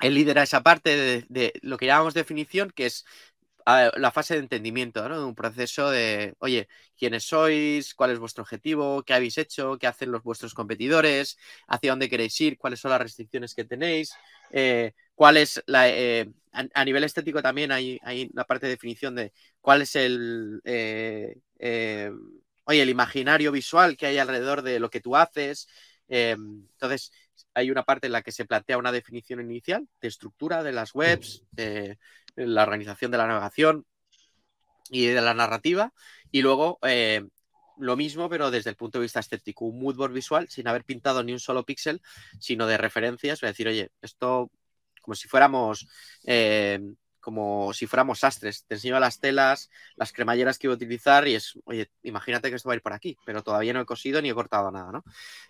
[0.00, 3.06] Él lidera esa parte de, lo que llamamos definición, que es
[3.64, 5.26] la fase de entendimiento, ¿no?
[5.26, 10.12] Un proceso de, oye, quiénes sois, cuál es vuestro objetivo, qué habéis hecho, qué hacen
[10.12, 11.36] los vuestros competidores,
[11.66, 14.14] hacia dónde queréis ir, cuáles son las restricciones que tenéis,
[14.50, 15.88] eh, cuál es la...
[15.88, 20.60] Eh, a, nivel estético también hay, hay, una parte de definición de cuál es el...
[20.64, 22.10] Eh,
[22.64, 25.68] oye, el imaginario visual que hay alrededor de lo que tú haces.
[26.08, 27.10] entonces,
[27.52, 30.94] hay una parte en la que se plantea una definición inicial de estructura de las
[30.94, 31.44] webs,
[32.36, 33.84] la organización de la navegación
[34.90, 35.92] y de la narrativa.
[36.30, 36.78] Y luego
[37.76, 41.22] lo mismo, pero desde el punto de vista estético, un moodboard visual sin haber pintado
[41.22, 42.00] ni un solo píxel,
[42.40, 44.50] sino de referencias, voy decir, oye, esto
[45.06, 45.86] como si fuéramos
[46.24, 46.80] eh,
[47.26, 48.64] como si fuéramos sastres.
[48.68, 52.54] Te enseño las telas, las cremalleras que iba a utilizar y es, oye, imagínate que
[52.54, 54.92] esto va a ir por aquí, pero todavía no he cosido ni he cortado nada,
[54.92, 55.04] ¿no?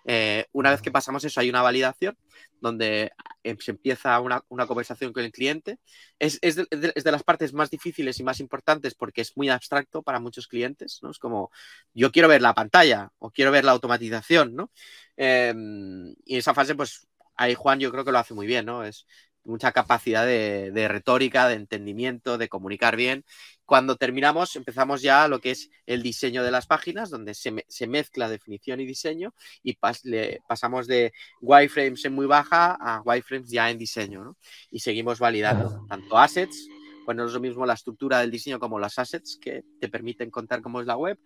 [0.07, 2.17] Eh, una vez que pasamos eso, hay una validación
[2.63, 5.79] donde eh, se empieza una, conversación con el cliente.
[6.19, 10.49] Es, de, las partes más difíciles y más importantes porque es muy abstracto para muchos
[10.49, 11.11] clientes, ¿no?
[11.11, 11.51] Es como,
[11.93, 14.71] yo quiero ver la pantalla o quiero ver la automatización, ¿no?
[15.19, 18.83] Em, y esa fase, pues ahí Juan yo creo que lo hace muy bien, ¿no?
[18.83, 19.07] Es
[19.47, 23.25] mucha capacidad de, retórica, de entendimiento, de comunicar bien.
[23.65, 28.29] Cuando terminamos, empezamos ya lo que es el diseño de las páginas, donde se, mezcla
[28.29, 33.79] definición y diseño, y le, pasamos de wireframes en muy baja a wireframes ya en
[33.79, 34.37] diseño, ¿no?
[34.71, 36.69] Y seguimos validando tanto assets,
[37.05, 40.31] pues no es lo mismo la estructura del diseño como las assets que te permiten
[40.31, 41.19] contar cómo es la web.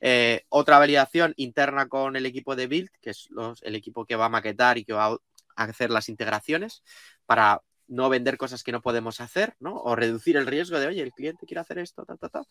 [0.00, 3.28] Eh, otra validación interna con el equipo de Build, que es
[3.62, 6.82] el equipo que va a maquetar y que va a hacer las integraciones
[7.26, 9.76] para no vender cosas que no podemos hacer, ¿no?
[9.76, 12.42] O reducir el riesgo de, oye, el cliente quiere hacer esto, ta, ta, ta.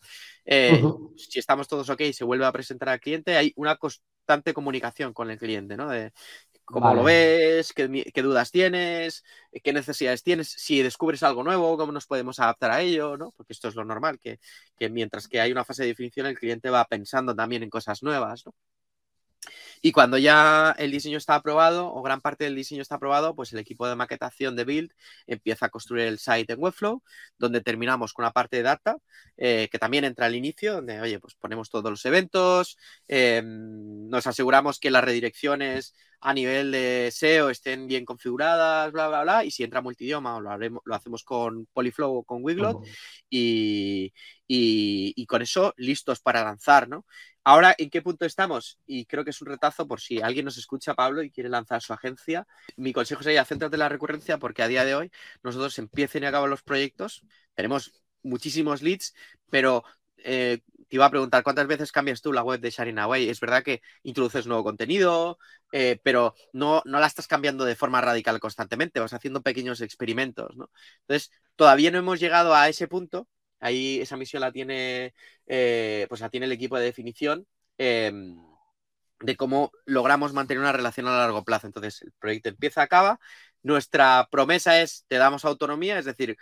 [0.44, 0.82] Eh,
[1.16, 5.30] si estamos todos ok, se vuelve a presentar al cliente, hay una constante comunicación con
[5.30, 5.88] el cliente, ¿no?
[5.88, 6.12] De
[6.64, 9.24] cómo lo ves, qué, dudas tienes,
[9.62, 13.32] qué necesidades tienes, si descubres algo nuevo, cómo nos podemos adaptar a ello, ¿no?
[13.36, 14.38] Porque esto es lo normal, que,
[14.76, 18.02] que mientras que hay una fase de definición, el cliente va pensando también en cosas
[18.02, 18.54] nuevas, ¿no?
[19.80, 23.52] Y cuando ya el diseño está aprobado o gran parte del diseño está aprobado, pues
[23.52, 24.92] el equipo de maquetación de Build
[25.26, 27.02] empieza a construir el site en Webflow,
[27.38, 28.96] donde terminamos con una parte de data
[29.36, 32.76] eh, que también entra al inicio, donde, oye, pues ponemos todos los eventos,
[33.06, 39.22] em, nos aseguramos que las redirecciones a nivel de SEO estén bien configuradas, bla, bla,
[39.22, 42.84] bla, y si entra multidioma lo, haremos, lo hacemos con Polyflow o con Wiglot,
[43.30, 44.12] y,
[44.48, 47.06] y, con eso listos para lanzar, ¿no?
[47.50, 48.78] Ahora, ¿en qué punto estamos?
[48.86, 51.80] Y creo que es un retazo por si alguien nos escucha, Pablo, y quiere lanzar
[51.80, 52.46] su agencia.
[52.76, 55.10] Mi consejo sería céntrate en la recurrencia porque a día de hoy
[55.42, 57.22] nosotros empiecen y acaban los proyectos,
[57.54, 59.14] tenemos muchísimos leads,
[59.48, 59.82] pero
[60.18, 63.30] eh, te iba a preguntar cuántas veces cambias tú la web de Sharing Away.
[63.30, 65.38] Es verdad que introduces nuevo contenido,
[65.72, 70.54] eh, pero no, no la estás cambiando de forma radical constantemente, vas haciendo pequeños experimentos,
[70.54, 70.70] ¿no?
[71.00, 73.26] Entonces, todavía no hemos llegado a ese punto.
[73.60, 75.14] Ahí esa misión la tiene,
[75.46, 77.46] eh, pues la tiene el equipo de definición
[77.78, 78.36] em,
[79.20, 81.66] de cómo logramos mantener una relación a largo plazo.
[81.66, 83.18] Entonces, el proyecto empieza, acaba.
[83.62, 86.36] Nuestra promesa es, te damos autonomía, es decir,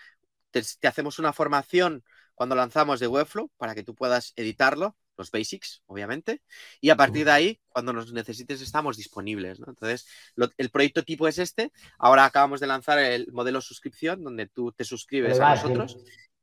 [0.51, 2.05] te hacemos una formación
[2.35, 6.43] cuando lanzamos de Webflow para que tú puedas editarlo, los basics, obviamente,
[6.81, 9.59] y a partir de ahí, cuando nos necesites, estamos disponibles.
[9.67, 10.07] Entonces,
[10.59, 11.73] el proyecto tipo es este.
[11.99, 15.97] Ahora acabamos de lanzar el modelo suscripción, donde tú te suscribes a nosotros.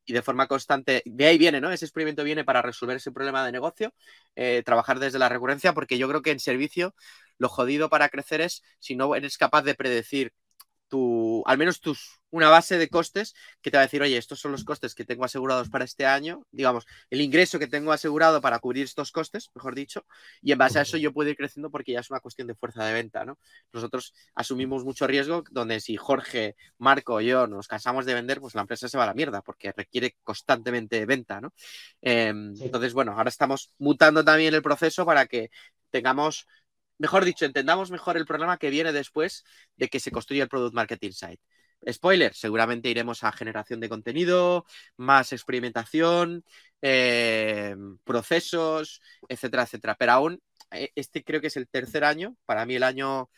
[0.06, 1.72] Y de forma constante, de ahí viene, ¿no?
[1.72, 3.94] Ese experimento viene para resolver ese problema de negocio,
[4.36, 6.94] eh, trabajar desde la recurrencia, porque yo creo que en servicio
[7.38, 10.34] lo jodido para crecer es si no eres capaz de predecir
[11.46, 14.52] al menos tus, una base de costes que te va a decir, oye, estos son
[14.52, 18.60] los costes que tengo asegurados para este año, digamos, el ingreso que tengo asegurado para
[18.60, 20.06] cubrir estos costes, mejor dicho,
[20.42, 22.56] y en base a eso yo puedo ir creciendo porque ya es una cuestión de
[22.56, 23.38] fuerza de venta, ¿no?
[23.72, 28.56] Nosotros asumimos mucho riesgo donde si Jorge, Marco o yo nos cansamos de vender, pues
[28.56, 31.54] la empresa se va a la mierda porque requiere constantemente venta, ¿no?
[32.02, 35.52] Em, entonces, bueno, ahora estamos mutando también el proceso para que
[35.92, 36.48] tengamos
[36.98, 39.44] mejor dicho, entendamos mejor el problema que viene después
[39.76, 41.42] de que se construya el Product Marketing Site.
[41.92, 44.66] Spoiler, seguramente iremos a generación de contenido,
[44.98, 46.46] más experimentación,
[46.82, 49.96] eh, procesos, etcétera, etcétera.
[50.00, 50.42] Pero aún,
[50.72, 52.36] eh, este creo que es el tercer año.
[52.46, 53.30] Para mí el año,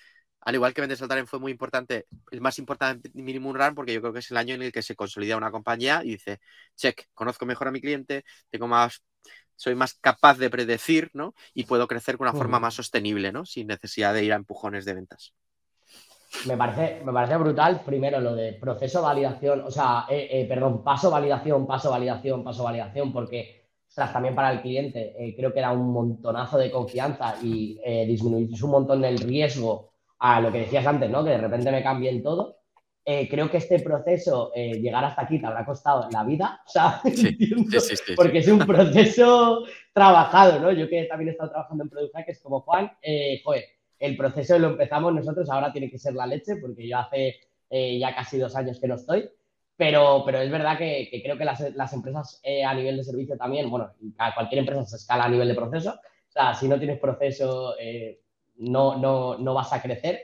[0.42, 4.02] al igual que Vende Saltaren fue muy importante, el más importante Minimum Run, porque yo
[4.02, 6.40] creo que es el año en el que se consolida una compañía y dice,
[6.76, 9.04] check, conozco mejor a mi cliente, tengo más
[9.56, 11.34] soy más capaz de predecir, ¿no?
[11.54, 13.46] Y puedo crecer con una forma más sostenible, ¿no?
[13.46, 15.34] Sin necesidad de ir a empujones de ventas.
[16.46, 20.84] Me parece, me parece brutal, primero, lo de proceso validación, o sea, eh, eh, perdón,
[20.84, 25.62] paso validación, paso validación, paso validación, porque, ostras, también para el cliente eh, creo que
[25.62, 30.86] da un montonazo de confianza y disminuís un montón el riesgo a lo que decías
[30.86, 31.24] antes, ¿no?
[31.24, 32.58] Que de repente me cambien todo.
[33.08, 36.70] Eh, creo que este proceso, eh, llegar hasta aquí, te habrá costado la vida, o
[36.70, 37.00] sea,
[38.16, 40.72] porque es un proceso trabajado, ¿no?
[40.72, 43.64] Yo que también he estado trabajando en Product es como Juan, eh, joder,
[44.00, 47.36] el proceso lo empezamos nosotros, ahora tiene que ser la leche, porque yo hace
[47.70, 49.30] ya casi dos años que no estoy,
[49.76, 53.70] pero, pero es verdad que, creo que las, las empresas a nivel de servicio también,
[53.70, 53.92] bueno,
[54.34, 57.76] cualquier empresa se escala a nivel de proceso, o sea, si no tienes proceso,
[58.58, 60.22] no, no, no vas a crecer.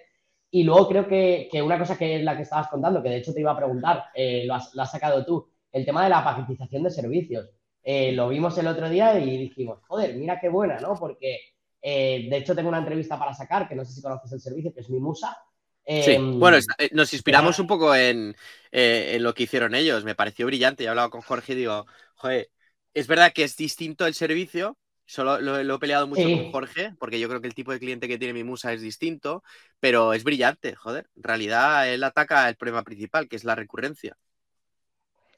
[0.54, 3.34] Y luego creo que, una cosa que es la que estabas contando, que de hecho
[3.34, 6.90] te iba a preguntar, eh, lo, has, sacado tú, el tema de la paquetización de
[6.90, 7.50] servicios.
[7.82, 10.96] Eh, lo vimos el otro día y dijimos, joder, mira qué buena, ¿no?
[10.96, 11.40] Porque
[11.82, 14.74] eh, de hecho tengo una entrevista para sacar, que no sé si conoces el servicio,
[14.74, 15.38] que es mi musa.
[15.86, 16.58] sí, bueno,
[16.92, 18.36] nos inspiramos un poco en,
[18.72, 20.84] en, lo que hicieron ellos, me pareció brillante.
[20.84, 21.86] Yo he hablado con Jorge y digo,
[22.16, 22.50] joder,
[22.94, 24.78] es verdad que es distinto el servicio,
[25.12, 28.08] Solo lo, he peleado mucho con Jorge, porque yo creo que el tipo de cliente
[28.08, 29.44] que tiene mi musa es distinto,
[29.82, 31.10] pero es brillante, joder.
[31.18, 34.16] En realidad, él ataca el problema principal, que es la recurrencia.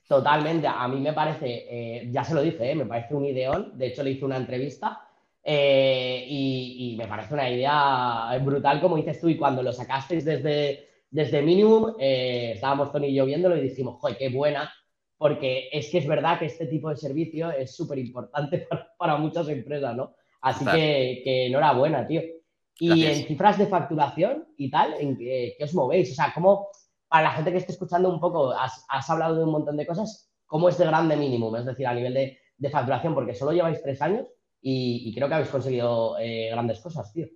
[0.07, 0.67] Totalmente.
[0.67, 3.75] A mí me parece, eh, ya se lo dije, eh, me parece un ideón.
[3.75, 5.07] De hecho, le hice una entrevista
[5.43, 9.27] eh, y, me parece una idea brutal, como dices tú.
[9.27, 14.17] Y cuando lo sacasteis desde, desde Minimum, estábamos Tony y yo viéndolo y dijimos, joder,
[14.19, 14.71] qué buena
[15.17, 19.47] porque es que es verdad que este tipo de servicio es súper importante para, muchas
[19.49, 20.15] empresas, ¿no?
[20.41, 22.21] Así que, enhorabuena, tío.
[22.79, 26.11] Y en cifras de facturación y tal, ¿en qué, os movéis?
[26.11, 26.67] O sea, ¿cómo,
[27.07, 30.29] para la gente que esté escuchando un poco, has, hablado de un montón de cosas,
[30.45, 31.55] ¿cómo es de grande mínimo?
[31.55, 34.27] Es decir, a nivel de, facturación, porque solo lleváis tres años
[34.61, 37.27] y, creo que habéis conseguido eh, grandes cosas, tío.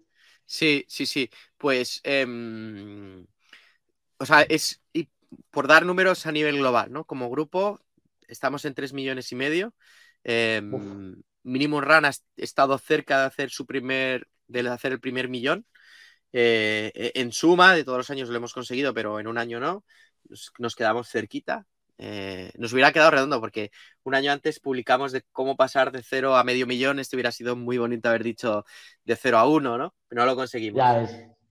[0.45, 1.29] Sí, sí, sí.
[1.57, 3.25] Pues, em,
[4.17, 4.81] o sea, es,
[5.51, 7.05] por dar números a nivel global, ¿no?
[7.05, 7.79] Como grupo
[8.27, 9.73] estamos en 3 millones y medio.
[10.23, 10.61] Eh,
[11.43, 15.65] Minimum Run ha estado cerca de hacer su primer, de hacer el primer millón.
[16.33, 19.83] Eh, en suma, de todos los años lo hemos conseguido, pero en un año no.
[20.59, 21.65] Nos, quedamos cerquita.
[21.97, 23.71] eh, nos hubiera quedado redondo porque
[24.03, 26.99] un año antes publicamos de cómo pasar de cero a medio millón.
[26.99, 28.65] Este hubiera sido muy bonito haber dicho
[29.05, 29.95] de cero a uno, ¿no?
[30.07, 31.09] Pero no lo conseguimos.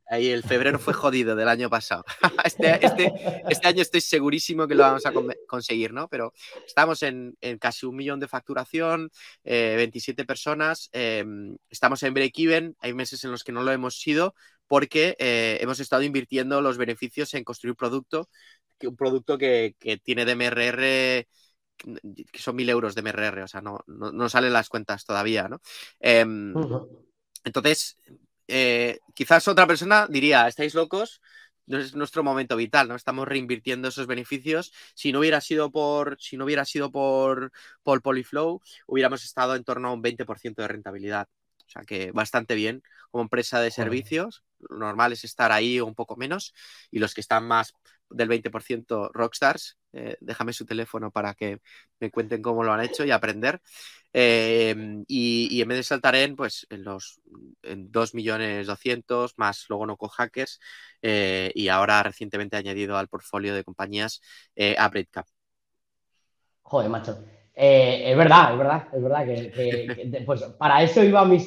[0.09, 2.04] Ahí el febrero fue jodido del año pasado.
[2.44, 3.12] Este, este,
[3.48, 5.12] este, año estoy segurísimo que lo vamos a
[5.48, 6.09] conseguir, ¿no?
[6.09, 6.32] Pero
[6.64, 9.11] estamos en, casi un millón de facturación,
[9.44, 13.98] 27 eh, personas, em, estamos en break-even, hay meses en los que no lo hemos
[13.98, 14.34] sido
[14.68, 18.28] porque eh, hemos estado invirtiendo los beneficios en construir producto,
[18.82, 21.26] un producto que, tiene de MRR
[22.32, 25.61] que son mil euros de MRR, o sea, no, no, salen las cuentas todavía, ¿no?
[26.00, 26.54] Em,
[27.44, 27.98] entonces,
[28.49, 31.20] eh, quizás otra persona diría, estáis locos,
[31.66, 32.94] no es nuestro momento vital, ¿no?
[32.94, 34.72] Estamos reinvirtiendo esos beneficios.
[34.94, 39.64] Si no hubiera sido por, si no hubiera sido por, por Polyflow, hubiéramos estado en
[39.64, 41.28] torno a un 20% de rentabilidad.
[41.66, 44.44] O sea que bastante bien como empresa de servicios.
[44.61, 46.55] Lo normal es estar ahí o un poco menos.
[46.90, 47.74] Y los que están más
[48.11, 51.61] del 20% rockstars, eh, déjame su teléfono para que
[52.00, 53.61] me cuenten cómo lo han hecho y aprender.
[54.12, 57.20] Em, y, en vez de saltar en, pues, en los
[57.62, 60.59] en 2 millones 200, más luego no hackers
[61.02, 64.22] eh, y ahora recientemente añadido al portfolio de compañías
[64.54, 64.76] eh,
[65.11, 65.26] Cap.
[66.62, 67.24] Joder, macho.
[67.59, 71.38] Eh, es verdad, es verdad, es verdad que, pues para eso iba mi,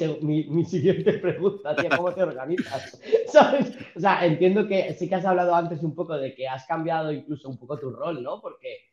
[0.48, 3.00] mi, siguiente pregunta, tío, ¿cómo te organizas?
[3.28, 3.72] ¿Sabes?
[3.94, 7.12] O sea, entiendo que sí que has hablado antes un poco de que has cambiado
[7.12, 8.40] incluso un poco tu rol, ¿no?
[8.40, 8.90] Porque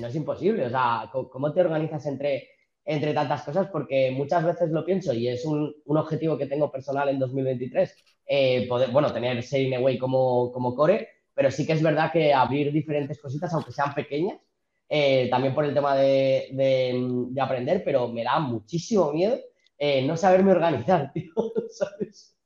[0.00, 2.48] no es imposible, o sea, ¿cómo te organizas entre,
[2.84, 3.68] entre tantas cosas?
[3.68, 7.94] Porque muchas veces lo pienso y es un, un objetivo que tengo personal en 2023,
[8.26, 12.34] eh, poder, bueno, tener Sailing Away como, como core, pero sí que es verdad que
[12.34, 14.40] abrir diferentes cositas, aunque sean pequeñas,
[14.88, 19.38] eh, también por el tema de, aprender, pero me da muchísimo miedo
[19.78, 21.32] eh, no saberme organizar, tío,
[21.70, 22.36] ¿sabes?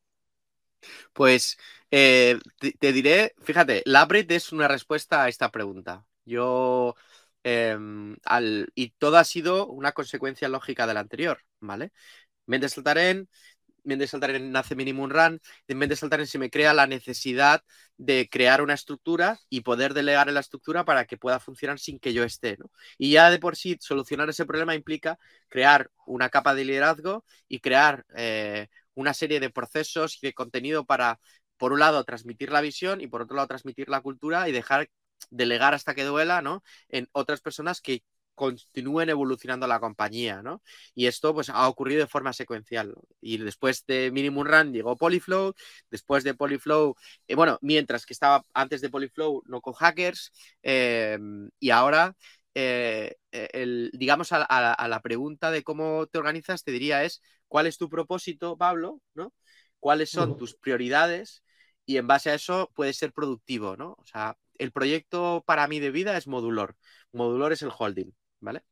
[1.12, 1.58] Pues
[1.90, 2.38] eh,
[2.78, 6.06] te, diré, fíjate, Labrit es una respuesta a esta pregunta.
[6.24, 6.94] Yo,
[7.42, 8.16] em,
[8.74, 11.92] y todo ha sido una consecuencia lógica de la anterior, ¿vale?
[12.46, 13.28] Mendes Saltaren
[13.90, 16.74] vez de saltar en nace minimum run, en vez de saltar en se me crea
[16.74, 17.62] la necesidad
[17.96, 21.98] de crear una estructura y poder delegar en la estructura para que pueda funcionar sin
[21.98, 22.56] que yo esté.
[22.58, 22.70] ¿no?
[22.98, 25.18] Y ya de por sí solucionar ese problema implica
[25.48, 30.84] crear una capa de liderazgo y crear eh, una serie de procesos y de contenido
[30.86, 31.20] para,
[31.56, 34.88] por un lado, transmitir la visión y por otro lado, transmitir la cultura y dejar
[35.30, 36.62] delegar hasta que duela, ¿no?
[36.88, 38.02] En otras personas que
[38.40, 40.62] continúen evolucionando la compañía, ¿no?
[40.94, 42.94] Y esto pues ha ocurrido de forma secuencial.
[43.20, 45.52] Y después de Minimum Run llegó Polyflow,
[45.90, 46.94] después de Polyflow,
[47.28, 50.32] eh, bueno, mientras que estaba antes de Polyflow no con hackers,
[50.62, 52.16] em, y ahora,
[52.54, 57.76] eh, el, digamos, a, la pregunta de cómo te organizas, te diría es, ¿cuál es
[57.76, 59.02] tu propósito, Pablo?
[59.14, 59.34] ¿No?
[59.80, 61.42] ¿Cuáles son tus prioridades?
[61.84, 63.96] Y en base a eso puedes ser productivo, ¿no?
[63.98, 66.76] O sea, el proyecto para mí de vida es Modulor.
[67.12, 68.12] Modulor es el holding.
[68.40, 68.62] ¿Vale?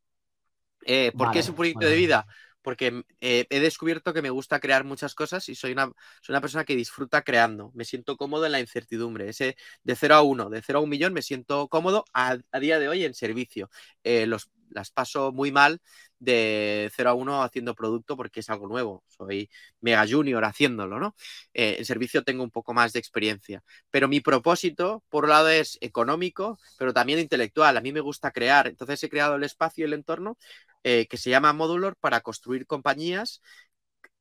[0.85, 2.25] Eh, ¿Por qué es un proyecto de vida?
[2.61, 5.91] Porque eh, he descubierto que me gusta crear muchas cosas y soy una,
[6.21, 7.71] soy una persona que disfruta creando.
[7.73, 9.29] Me siento cómodo en la incertidumbre.
[9.29, 12.79] Ese de 0 a 1, de 0 a 1 millón, me siento cómodo a, día
[12.79, 13.69] de hoy en servicio.
[14.03, 15.79] Eh, los, las paso muy mal
[16.19, 19.03] de 0 a 1 haciendo producto porque es algo nuevo.
[19.07, 19.49] Soy
[19.81, 21.15] mega junior haciéndolo, ¿no?
[21.53, 23.63] Eh, en servicio tengo un poco más de experiencia.
[23.91, 27.77] Pero mi propósito, por un lado, es económico, pero también intelectual.
[27.77, 28.67] A mí me gusta crear.
[28.67, 30.37] Entonces he creado el espacio y el entorno
[30.83, 33.41] eh, que se llama Modular para construir compañías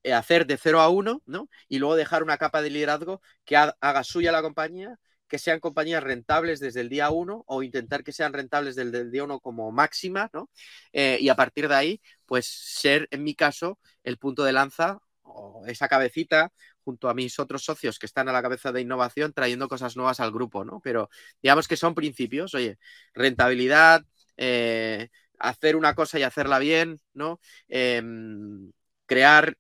[0.03, 1.49] eh, hacer de 0 a 1, ¿no?
[1.69, 6.03] Y luego dejar una capa de liderazgo que haga suya la compañía que sean compañías
[6.03, 9.71] rentables desde el día uno o intentar que sean rentables desde el día uno como
[9.73, 10.51] máxima, ¿no?
[10.93, 14.99] Eh, y a partir de ahí, pues ser, en mi caso, el punto de lanza
[15.23, 16.53] o esa cabecita
[16.85, 20.21] junto a mis otros socios que están a la cabeza de innovación trayendo cosas nuevas
[20.21, 20.81] al grupo, ¿no?
[20.83, 21.11] Pero
[21.43, 22.79] digamos que son principios, oye,
[23.15, 24.03] rentabilidad,
[24.37, 25.09] eh,
[25.39, 27.41] hacer una cosa y hacerla bien, ¿no?
[27.69, 28.73] Em,
[29.07, 29.57] crear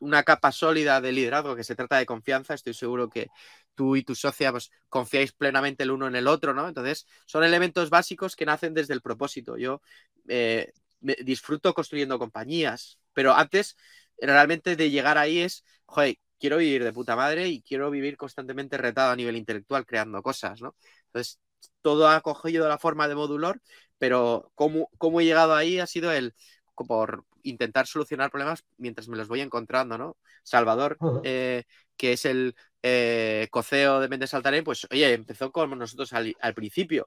[0.00, 2.54] una capa sólida de liderazgo que se trata de confianza.
[2.54, 3.28] Estoy seguro que
[3.74, 6.68] tú y tu socia pues, confiáis plenamente el uno en el otro, ¿no?
[6.68, 9.56] Entonces, son elementos básicos que nacen desde el propósito.
[9.56, 9.80] Yo
[10.28, 13.76] eh, disfruto construyendo compañías, pero antes,
[14.18, 18.76] realmente de llegar ahí es, joder, quiero vivir de puta madre y quiero vivir constantemente
[18.78, 20.76] retado a nivel intelectual creando cosas, ¿no?
[21.06, 21.40] Entonces,
[21.82, 23.60] todo ha cogido la forma de modulor,
[23.98, 26.34] pero cómo, cómo he llegado ahí ha sido el
[26.74, 30.16] por intentar solucionar problemas mientras me los voy encontrando, ¿no?
[30.42, 31.64] Salvador, eh,
[31.96, 37.06] que es el eh, coceo de Méndez Altarén, pues oye, empezó con nosotros al, principio.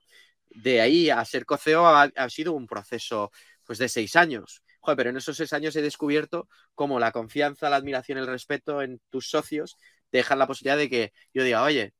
[0.49, 3.31] De ahí a ser coceo ha, sido un proceso
[3.65, 4.63] pues de seis años.
[4.79, 8.81] Joder, pero en esos seis años he descubierto cómo la confianza, la admiración, el respeto
[8.81, 9.75] en tus socios
[10.11, 11.93] dejan la posibilidad de que yo diga, oye,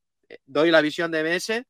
[0.46, 1.66] doy la visión de MS,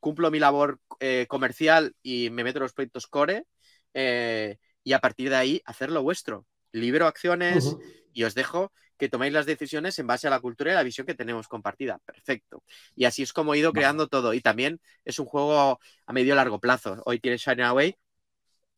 [0.00, 3.46] cumplo mi labor eh, comercial y me meto en los proyectos core
[3.94, 4.58] eh,
[4.88, 6.46] y a partir de ahí hacer lo vuestro.
[6.72, 7.76] Libero acciones
[8.14, 11.06] y os dejo que toméis las decisiones en base a la cultura y la visión
[11.06, 11.98] que tenemos compartida.
[12.06, 12.64] Perfecto.
[12.96, 14.32] Y así es como he ido creando todo.
[14.32, 17.02] Y también es un juego a medio largo plazo.
[17.04, 17.96] Hoy tienes Shining Away.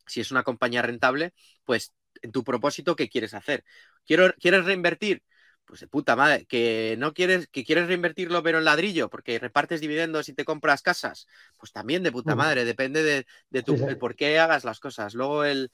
[0.05, 1.33] Si es una compañía rentable,
[1.63, 3.63] pues en tu propósito, ¿qué quieres hacer?
[4.05, 5.23] ¿Quiero, ¿Quieres reinvertir?
[5.63, 9.79] Pues de puta madre, que no quieres, que quieres reinvertirlo pero en ladrillo, porque repartes
[9.79, 14.37] dividendos y te compras casas, pues también de puta madre, depende de, tu, por qué
[14.39, 15.13] hagas las cosas.
[15.13, 15.71] Luego el,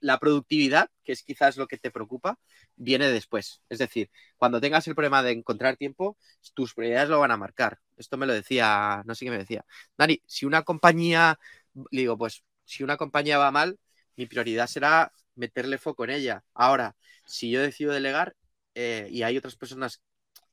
[0.00, 2.38] la productividad, que es quizás lo que te preocupa,
[2.76, 3.62] viene después.
[3.68, 6.16] Es decir, cuando tengas el problema de encontrar tiempo,
[6.54, 7.78] tus prioridades lo van a marcar.
[7.96, 9.64] Esto me lo decía, no sé qué me decía.
[9.96, 11.38] Dani, si una compañía,
[11.90, 13.78] digo, pues si una compañía va mal,
[14.16, 16.44] mi prioridad será meterle foco en ella.
[16.54, 18.36] Ahora, si yo decido delegar
[18.74, 20.02] eh, y hay otras personas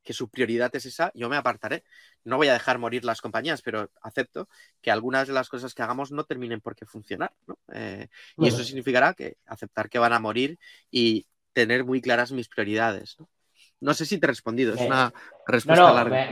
[0.03, 1.83] que su prioridad es esa, yo me apartaré.
[2.23, 4.49] No voy a dejar morir las compañías, pero acepto
[4.81, 7.31] que algunas de las cosas que hagamos no terminen por qué funcionar.
[7.73, 10.57] Eh, y eso significará que aceptar que van a morir
[10.89, 13.17] y tener muy claras mis prioridades.
[13.81, 13.93] ¿no?
[13.93, 15.13] sé si te he respondido, es una
[15.47, 16.31] respuesta larga.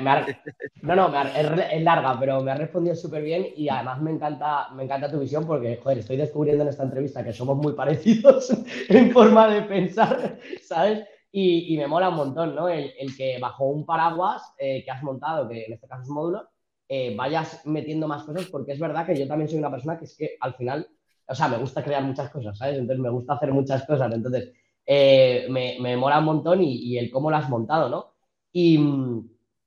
[0.82, 4.84] no, no, es, larga, pero me ha respondido súper bien y además me encanta, me
[4.84, 8.52] encanta tu visión porque, joder, estoy descubriendo en esta entrevista que somos muy parecidos
[8.90, 11.06] en forma de pensar, ¿sabes?
[11.32, 12.70] Y, me mola un montón, ¿no?
[12.70, 16.50] El, que bajo un paraguas eh, que has montado, que en este caso es módulo,
[16.90, 20.06] eh, vayas metiendo más cosas, porque es verdad que yo también soy una persona que
[20.06, 20.88] es que al final,
[21.28, 22.78] o sea, me gusta crear muchas cosas, ¿sabes?
[22.78, 24.54] Entonces me gusta hacer muchas cosas, entonces
[24.86, 28.14] eh, me, me, mola un montón y, el cómo lo has montado, ¿no?
[28.54, 28.78] Y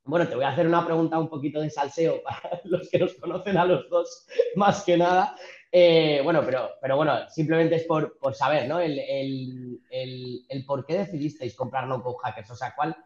[0.04, 3.14] bueno, te voy a hacer una pregunta un poquito de salseo para los que nos
[3.14, 5.36] conocen a los dos, más que nada.
[5.72, 8.80] Eh, bueno, pero, pero bueno, simplemente es por, saber, ¿no?
[8.80, 9.80] El,
[10.66, 12.50] por qué decidisteis comprar No Code Hackers.
[12.50, 12.96] O sea, ¿cuál,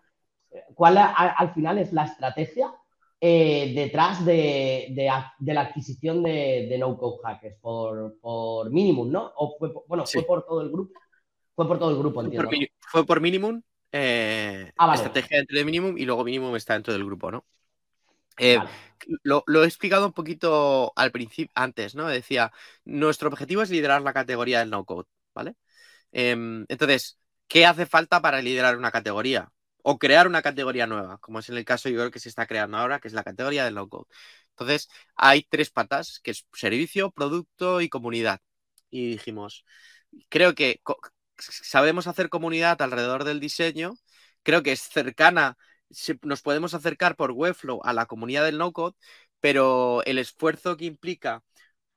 [0.74, 2.74] cuál al final es la estrategia
[3.20, 4.94] eh, detrás de,
[5.40, 7.56] la adquisición de, No Code Hackers?
[7.60, 9.32] Por, por Minimum, ¿no?
[9.36, 10.98] O fue, bueno, fue por todo el grupo.
[11.54, 12.48] Fue por todo el grupo, entiendo.
[12.80, 13.62] Fue por Minimum.
[13.96, 17.44] Eh, ah, Estrategia dentro de Minimum y luego Minimum está dentro del grupo, ¿no?
[18.38, 18.58] Eh,
[19.22, 22.08] lo, he explicado un poquito al principio, antes, ¿no?
[22.08, 22.52] Decía,
[22.84, 25.54] nuestro objetivo es liderar la categoría del no-code, ¿vale?
[26.12, 27.18] Em, entonces,
[27.48, 29.52] ¿qué hace falta para liderar una categoría?
[29.82, 32.46] O crear una categoría nueva, como es en el caso yo creo que se está
[32.46, 34.06] creando ahora, que es la categoría del no-code.
[34.50, 38.40] Entonces, hay tres patas, que es servicio, producto y comunidad.
[38.90, 39.64] Y dijimos,
[40.28, 40.80] creo que
[41.38, 43.94] sabemos hacer comunidad alrededor del diseño,
[44.42, 45.56] creo que es cercana
[46.22, 48.96] nos podemos acercar por Webflow a la comunidad del no-code,
[49.40, 51.42] pero el esfuerzo que implica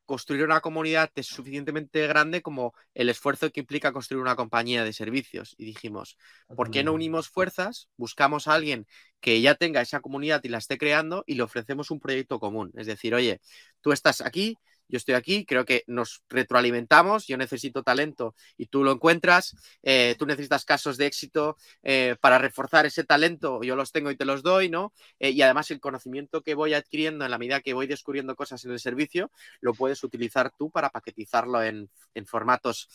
[0.08, 4.94] construir una comunidad es suficientemente grande como el esfuerzo que implica construir una compañía de
[4.94, 5.54] servicios.
[5.58, 6.18] Y dijimos,
[6.56, 7.90] ¿por qué no unimos fuerzas?
[7.98, 8.88] Buscamos a alguien
[9.20, 12.72] que ya tenga esa comunidad y la esté creando y le ofrecemos un proyecto común.
[12.76, 13.42] Es decir, oye,
[13.82, 14.58] tú estás aquí,
[14.90, 20.16] yo estoy aquí, creo que nos retroalimentamos, yo necesito talento y tú lo encuentras, eh,
[20.18, 24.26] tú necesitas casos de éxito eh, para reforzar ese talento, yo los tengo y te
[24.26, 24.94] los doy, ¿no?
[25.20, 28.64] Eh, y además el conocimiento que voy adquiriendo en la medida que voy descubriendo cosas
[28.66, 29.32] en el servicio,
[29.62, 31.90] lo puedes utilizar tú para paquetizarlo en,
[32.26, 32.90] formatos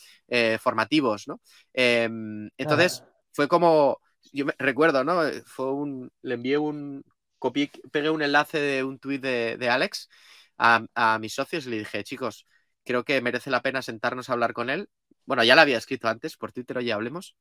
[0.59, 1.39] formativos, ¿no?
[1.73, 3.99] Entonces, fue como,
[4.33, 5.21] yo me, recuerdo, ¿no?
[5.45, 7.03] Fue un, le envié un,
[7.39, 10.09] copié, pegué un enlace de un tuit de, de Alex
[10.57, 12.47] a, mis socios y le dije, chicos,
[12.83, 14.89] creo que merece la pena sentarnos a hablar con él.
[15.25, 17.35] Bueno, ya lo había escrito antes por Twitter, ya hablemos,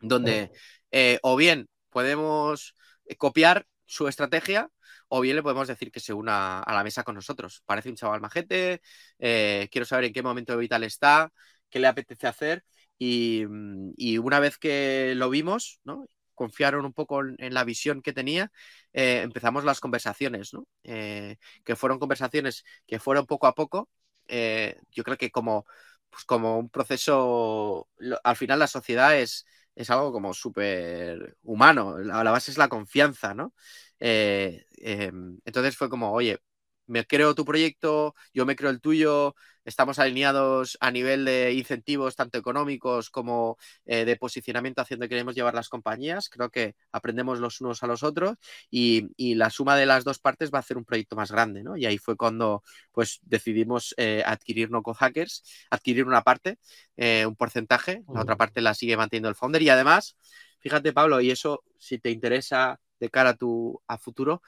[0.00, 0.50] donde
[0.90, 2.74] eh, o bien podemos
[3.06, 4.70] eh, copiar su estrategia
[5.08, 7.62] o bien le podemos decir que se una a la mesa con nosotros.
[7.66, 8.80] Parece un chaval majete,
[9.18, 11.32] eh, quiero saber en qué momento vital está,
[11.70, 12.64] qué le apetece hacer
[12.98, 16.06] y, mm, y, una vez que lo vimos, ¿no?
[16.34, 18.52] Confiaron un poco en, la visión que tenía,
[18.92, 20.66] eh, empezamos las conversaciones, ¿no?
[20.82, 23.90] Eh, que fueron conversaciones que fueron poco a poco.
[24.28, 25.66] Eh, yo creo que como,
[26.10, 27.88] pues como un proceso,
[28.24, 32.68] al final la sociedad es, es algo como súper humano, la, la, base es la
[32.68, 33.54] confianza, ¿no?
[33.98, 36.38] Em, entonces fue como, oye,
[36.86, 42.16] me creo tu proyecto, yo me creo el tuyo, estamos alineados a nivel de incentivos
[42.16, 43.56] tanto económicos como
[43.86, 46.28] eh, de posicionamiento hacia donde queremos llevar las compañías.
[46.28, 48.36] Creo que aprendemos los unos a los otros
[48.70, 51.76] y, la suma de las dos partes va a hacer un proyecto más grande, ¿no?
[51.76, 52.62] Y ahí fue cuando
[52.92, 56.58] pues decidimos eh, adquirir Noco Hackers, adquirir una parte,
[56.96, 60.16] eh, un porcentaje, la otra parte la sigue manteniendo el founder y además,
[60.60, 64.42] fíjate Pablo, y eso si te interesa de cara a tu a futuro,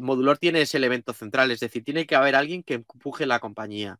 [0.00, 3.98] Modular tiene ese elemento central, es decir, tiene que haber alguien que empuje la compañía.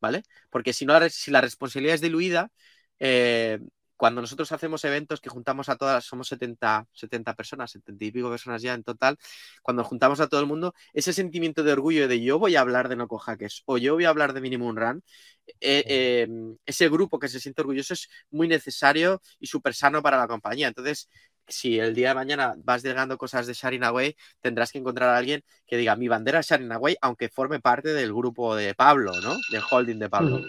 [0.00, 0.22] ¿vale?
[0.50, 2.50] Porque si no, si la responsabilidad es diluida,
[2.98, 3.58] eh,
[3.96, 8.28] cuando nosotros hacemos eventos que juntamos a todas, somos 70, 70 personas, 70 y pico
[8.28, 9.16] personas ya en total,
[9.62, 12.88] cuando juntamos a todo el mundo, ese sentimiento de orgullo de yo voy a hablar
[12.90, 15.02] de no hackers o yo voy a hablar de Minimum Run,
[15.60, 20.18] eh, em, ese grupo que se siente orgulloso es muy necesario y súper sano para
[20.18, 20.68] la compañía.
[20.68, 21.08] Entonces,
[21.48, 25.16] si el día de mañana vas delegando cosas de Sharing Away, tendrás que encontrar a
[25.16, 29.12] alguien que diga mi bandera es Sharing Away, aunque forme parte del grupo de Pablo,
[29.22, 29.34] ¿no?
[29.50, 30.40] Del holding de Pablo.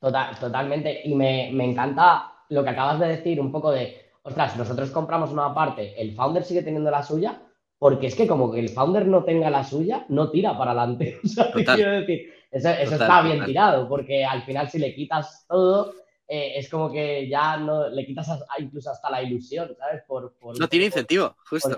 [0.00, 1.00] Total, totalmente.
[1.04, 5.52] Y me, encanta lo que acabas de decir, un poco de, ostras, nosotros compramos una
[5.54, 7.42] parte, el founder sigue teniendo la suya,
[7.78, 11.18] porque es que como que el founder no tenga la suya, no tira para adelante.
[11.74, 15.92] quiero decir, eso, está bien tirado, porque al final si le quitas todo,
[16.28, 20.02] eh, es como que ya no le quitas incluso hasta la ilusión, ¿sabes?
[20.06, 21.76] Por, no tiene incentivo, justo.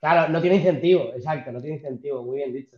[0.00, 2.76] Claro, no tiene incentivo, exacto, no tiene incentivo, muy bien dicho.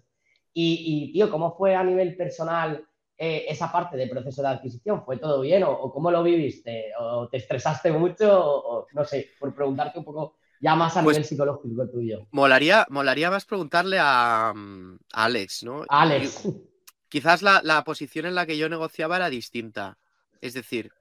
[0.52, 2.86] Y, tío, ¿cómo fue a nivel personal
[3.18, 5.05] eh, esa parte del proceso de adquisición?
[5.05, 6.92] ¿Fue todo bien o, cómo lo viviste?
[7.00, 8.28] ¿O te estresaste mucho?
[8.44, 12.26] O, no sé, por preguntarte un poco ya más a pues nivel psicológico tuyo.
[12.30, 14.55] Molaría, molaría más preguntarle a, a
[15.12, 15.84] Alex, ¿no?
[15.88, 16.48] Alex.
[17.09, 19.98] quizás la, la posición en la que yo negociaba era distinta.
[20.45, 20.92] Es decir,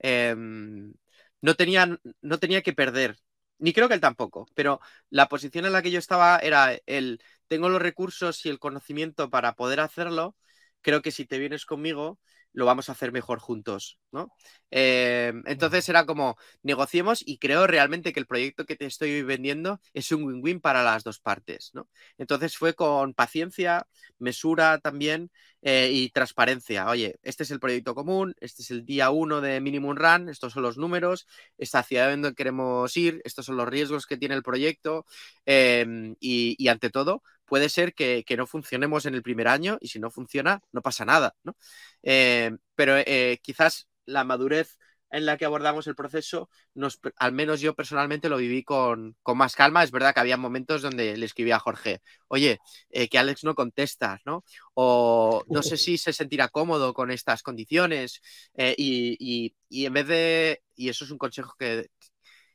[0.00, 0.92] em,
[1.40, 3.16] no, tenía, no tenía que perder,
[3.58, 4.80] ni creo que él tampoco, pero
[5.10, 9.30] la posición en la que yo estaba era el, tengo los recursos y el conocimiento
[9.30, 10.36] para poder hacerlo,
[10.80, 12.18] creo que si te vienes conmigo,
[12.52, 14.32] lo vamos a hacer mejor juntos, ¿no?
[14.70, 19.80] Eh, entonces era como, negociemos y creo realmente que el proyecto que te estoy vendiendo
[19.92, 21.88] es un win-win para las dos partes, ¿no?
[22.16, 23.86] Entonces fue con paciencia,
[24.18, 25.30] mesura también
[25.62, 26.88] eh, y transparencia.
[26.88, 30.52] Oye, este es el proyecto común, este es el día uno de Minimum Run, estos
[30.52, 34.42] son los números, esta hacia dónde queremos ir, estos son los riesgos que tiene el
[34.42, 35.06] proyecto
[35.46, 39.98] em, y ante todo, puede ser que, no funcionemos en el primer año y si
[39.98, 41.56] no funciona, no pasa nada, ¿no?
[42.02, 44.78] Eh, pero eh, quizás la madurez
[45.10, 49.54] en la que abordamos el proceso, nos, al menos yo personalmente lo viví con, más
[49.56, 49.82] calma.
[49.82, 52.58] Es verdad que había momentos donde le escribía a Jorge, oye,
[52.90, 54.44] eh, que Alex no contesta, ¿no?
[54.74, 58.20] O no sé si se sentirá cómodo con estas condiciones.
[58.56, 61.88] y, y, en vez de, y eso es un consejo que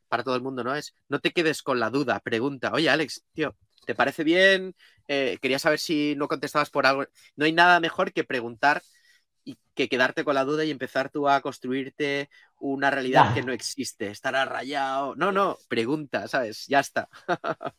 [0.08, 0.76] para todo el mundo, ¿no?
[0.76, 4.76] Es no te quedes con la duda, pregunta, oye, Alex, tío, ¿Te parece bien?
[5.08, 7.06] Eh, quería saber si no contestabas por algo.
[7.36, 8.82] No hay nada mejor que preguntar
[9.76, 14.08] que quedarte con la duda y empezar tú a construirte una realidad que no existe.
[14.08, 15.16] Estará rayado.
[15.16, 16.68] No, no, pregunta, ¿sabes?
[16.68, 17.10] Ya está.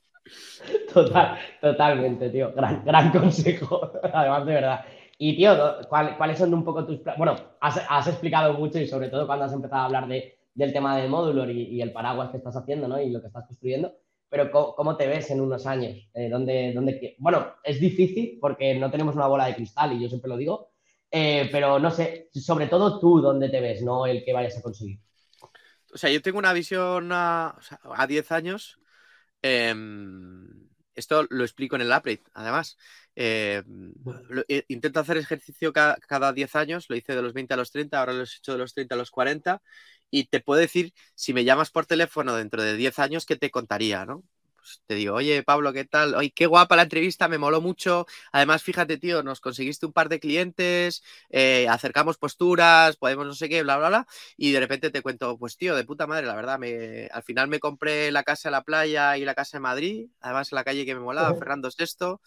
[0.95, 2.51] Total, totalmente, tío.
[2.55, 4.85] Gran, gran consejo, además de verdad.
[5.19, 5.55] Y, tío,
[5.89, 9.83] ¿cuáles son un poco tus Bueno, has, explicado mucho y sobre todo cuando has empezado
[9.83, 12.99] a hablar de, del tema del módulo y, y, el paraguas que estás haciendo, ¿no?
[12.99, 13.93] Y lo que estás construyendo
[14.35, 15.97] pero ¿cómo, te ves en unos años?
[16.13, 20.29] Eh, ¿dónde, Bueno, es difícil porque no tenemos una bola de cristal y yo siempre
[20.29, 20.73] lo digo,
[21.11, 23.83] eh, pero no sé, sobre todo tú, ¿dónde te ves?
[23.83, 24.99] No el que vayas a conseguir.
[25.93, 27.57] O sea, yo tengo una visión a,
[28.09, 28.81] 10 años.
[29.43, 32.77] Em, esto lo explico en el upgrade, además.
[33.15, 33.93] Em,
[34.49, 37.71] eh, intento hacer ejercicio cada, cada 10 años, lo hice de los 20 a los
[37.71, 39.63] 30, ahora lo he hecho de los 30 a los 40
[40.11, 43.51] y te puedo decir, si me llamas por teléfono dentro de 10 años, ¿qué te
[43.51, 44.23] contaría, no?
[44.65, 46.15] Pues te digo, oye, Pablo, ¿qué tal?
[46.15, 48.07] Oye, qué guapa la entrevista, me moló mucho.
[48.33, 53.51] Además, fíjate, tío, nos conseguiste un par de clientes, eh, acercamos posturas, podemos no sé
[53.51, 54.07] qué, bla, bla, bla.
[54.39, 57.49] Y de repente te cuento, pues, tío, de puta madre, la verdad, me, al final
[57.49, 60.65] me compré la casa de la playa y la casa de Madrid, además en la
[60.65, 62.21] calle que me molaba, Fernando VI.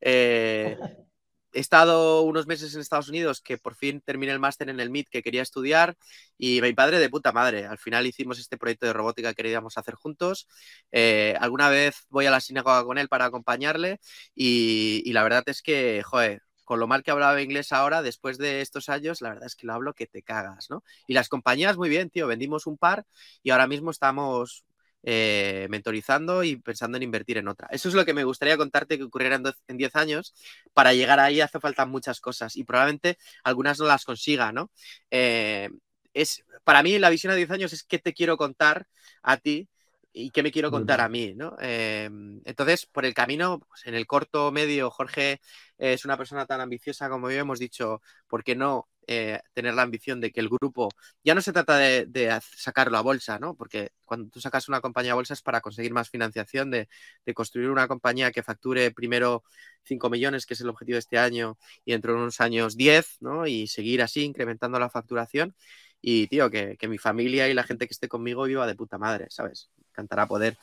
[0.00, 0.76] Eh,
[1.52, 4.88] he estado unos meses en Estados Unidos que por fin terminé el máster en el
[4.88, 5.96] MIT que quería estudiar
[6.38, 7.66] y mi padre de puta madre.
[7.66, 10.48] Al final hicimos este proyecto de robótica que queríamos hacer juntos.
[10.90, 14.00] Eh, alguna vez voy a la sinagoga con él para acompañarle
[14.34, 18.60] y, la verdad es que, joder, con lo mal que hablaba inglés ahora, después de
[18.62, 20.84] estos años, la verdad es que lo hablo que te cagas, ¿no?
[21.06, 23.04] Y las compañías, muy bien, tío, vendimos un par
[23.42, 24.64] y ahora mismo estamos
[25.04, 27.68] eh, mentorizando y pensando en invertir en otra.
[27.70, 30.34] Eso es lo que me gustaría contarte que ocurriera en 10 años.
[30.72, 34.70] Para llegar ahí hace falta muchas cosas y probablemente algunas no las consiga, ¿no?
[35.10, 35.70] Eh,
[36.14, 38.86] es, para mí la visión a 10 años es qué te quiero contar
[39.22, 39.68] a ti
[40.12, 41.56] y qué me quiero contar a mí, ¿no?
[41.60, 42.08] Eh,
[42.44, 45.40] entonces, por el camino, pues, en el corto, medio, Jorge
[45.78, 49.82] es una persona tan ambiciosa como yo, hemos dicho, ¿por qué no eh, tener la
[49.82, 50.88] ambición de que el grupo,
[51.24, 53.56] ya no se trata de, sacarlo a bolsa, ¿no?
[53.56, 56.88] Porque cuando tú sacas una compañía a bolsa es para conseguir más financiación, de,
[57.34, 59.44] construir una compañía que facture primero
[59.84, 63.18] 5 millones, que es el objetivo de este año, y dentro de unos años 10,
[63.20, 63.46] ¿no?
[63.46, 65.54] Y seguir así, incrementando la facturación.
[66.00, 69.26] Y, tío, que mi familia y la gente que esté conmigo viva de puta madre,
[69.30, 69.70] ¿sabes?
[69.92, 70.56] Encantará poder.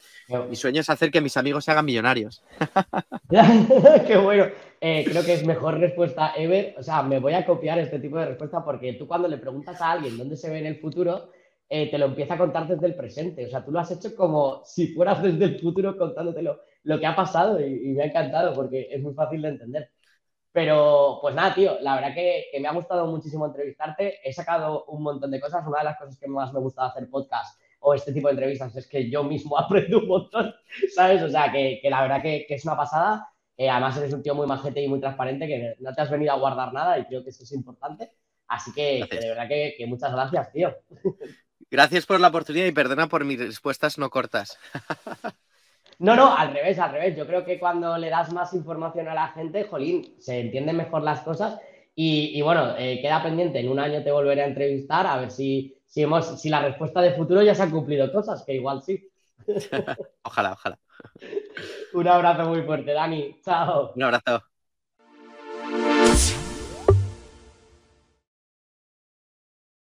[0.49, 2.43] Mi sueño es hacer que mis amigos se hagan millonarios.
[4.07, 4.47] Qué bueno.
[4.81, 6.75] Eh, creo que es mejor respuesta ever.
[6.77, 9.81] O sea, me voy a copiar este tipo de respuesta porque tú cuando le preguntas
[9.81, 11.31] a alguien dónde se ve en el futuro,
[11.69, 13.45] eh, te lo empieza a contar desde el presente.
[13.45, 17.05] O sea, tú lo has hecho como si fueras desde el futuro contándotelo lo que
[17.05, 19.91] ha pasado y, me ha encantado porque es muy fácil de entender.
[20.51, 24.19] Pero, pues nada, tío, la verdad que, me ha gustado muchísimo entrevistarte.
[24.27, 25.65] He sacado un montón de cosas.
[25.67, 28.75] Una de las cosas que más me gusta hacer podcast o este tipo de entrevistas
[28.75, 30.53] es que yo mismo aprendo un montón,
[30.93, 31.21] ¿sabes?
[31.23, 33.29] O sea, que, la verdad que, es una pasada.
[33.57, 36.31] Eh, además, eres un tío muy majete y muy transparente, que no te has venido
[36.31, 38.11] a guardar nada y creo que eso es importante.
[38.47, 40.75] Así que, de verdad que, muchas gracias, tío.
[41.69, 44.57] Gracias por la oportunidad y perdona por mis respuestas no cortas.
[46.01, 47.17] No, no, al revés, al revés.
[47.17, 51.03] Yo creo que cuando le das más información a la gente, jolín, se entienden mejor
[51.03, 51.59] las cosas.
[51.93, 55.77] Y, bueno, eh, queda pendiente, en un año te volveré a entrevistar a ver si,
[55.89, 59.09] si, hemos, si la respuesta de futuro ya se han cumplido cosas, que igual sí.
[60.23, 60.79] ojalá, ojalá.
[61.93, 63.41] Un abrazo muy fuerte, Dani.
[63.43, 63.91] Chao.
[63.95, 64.48] Un abrazo.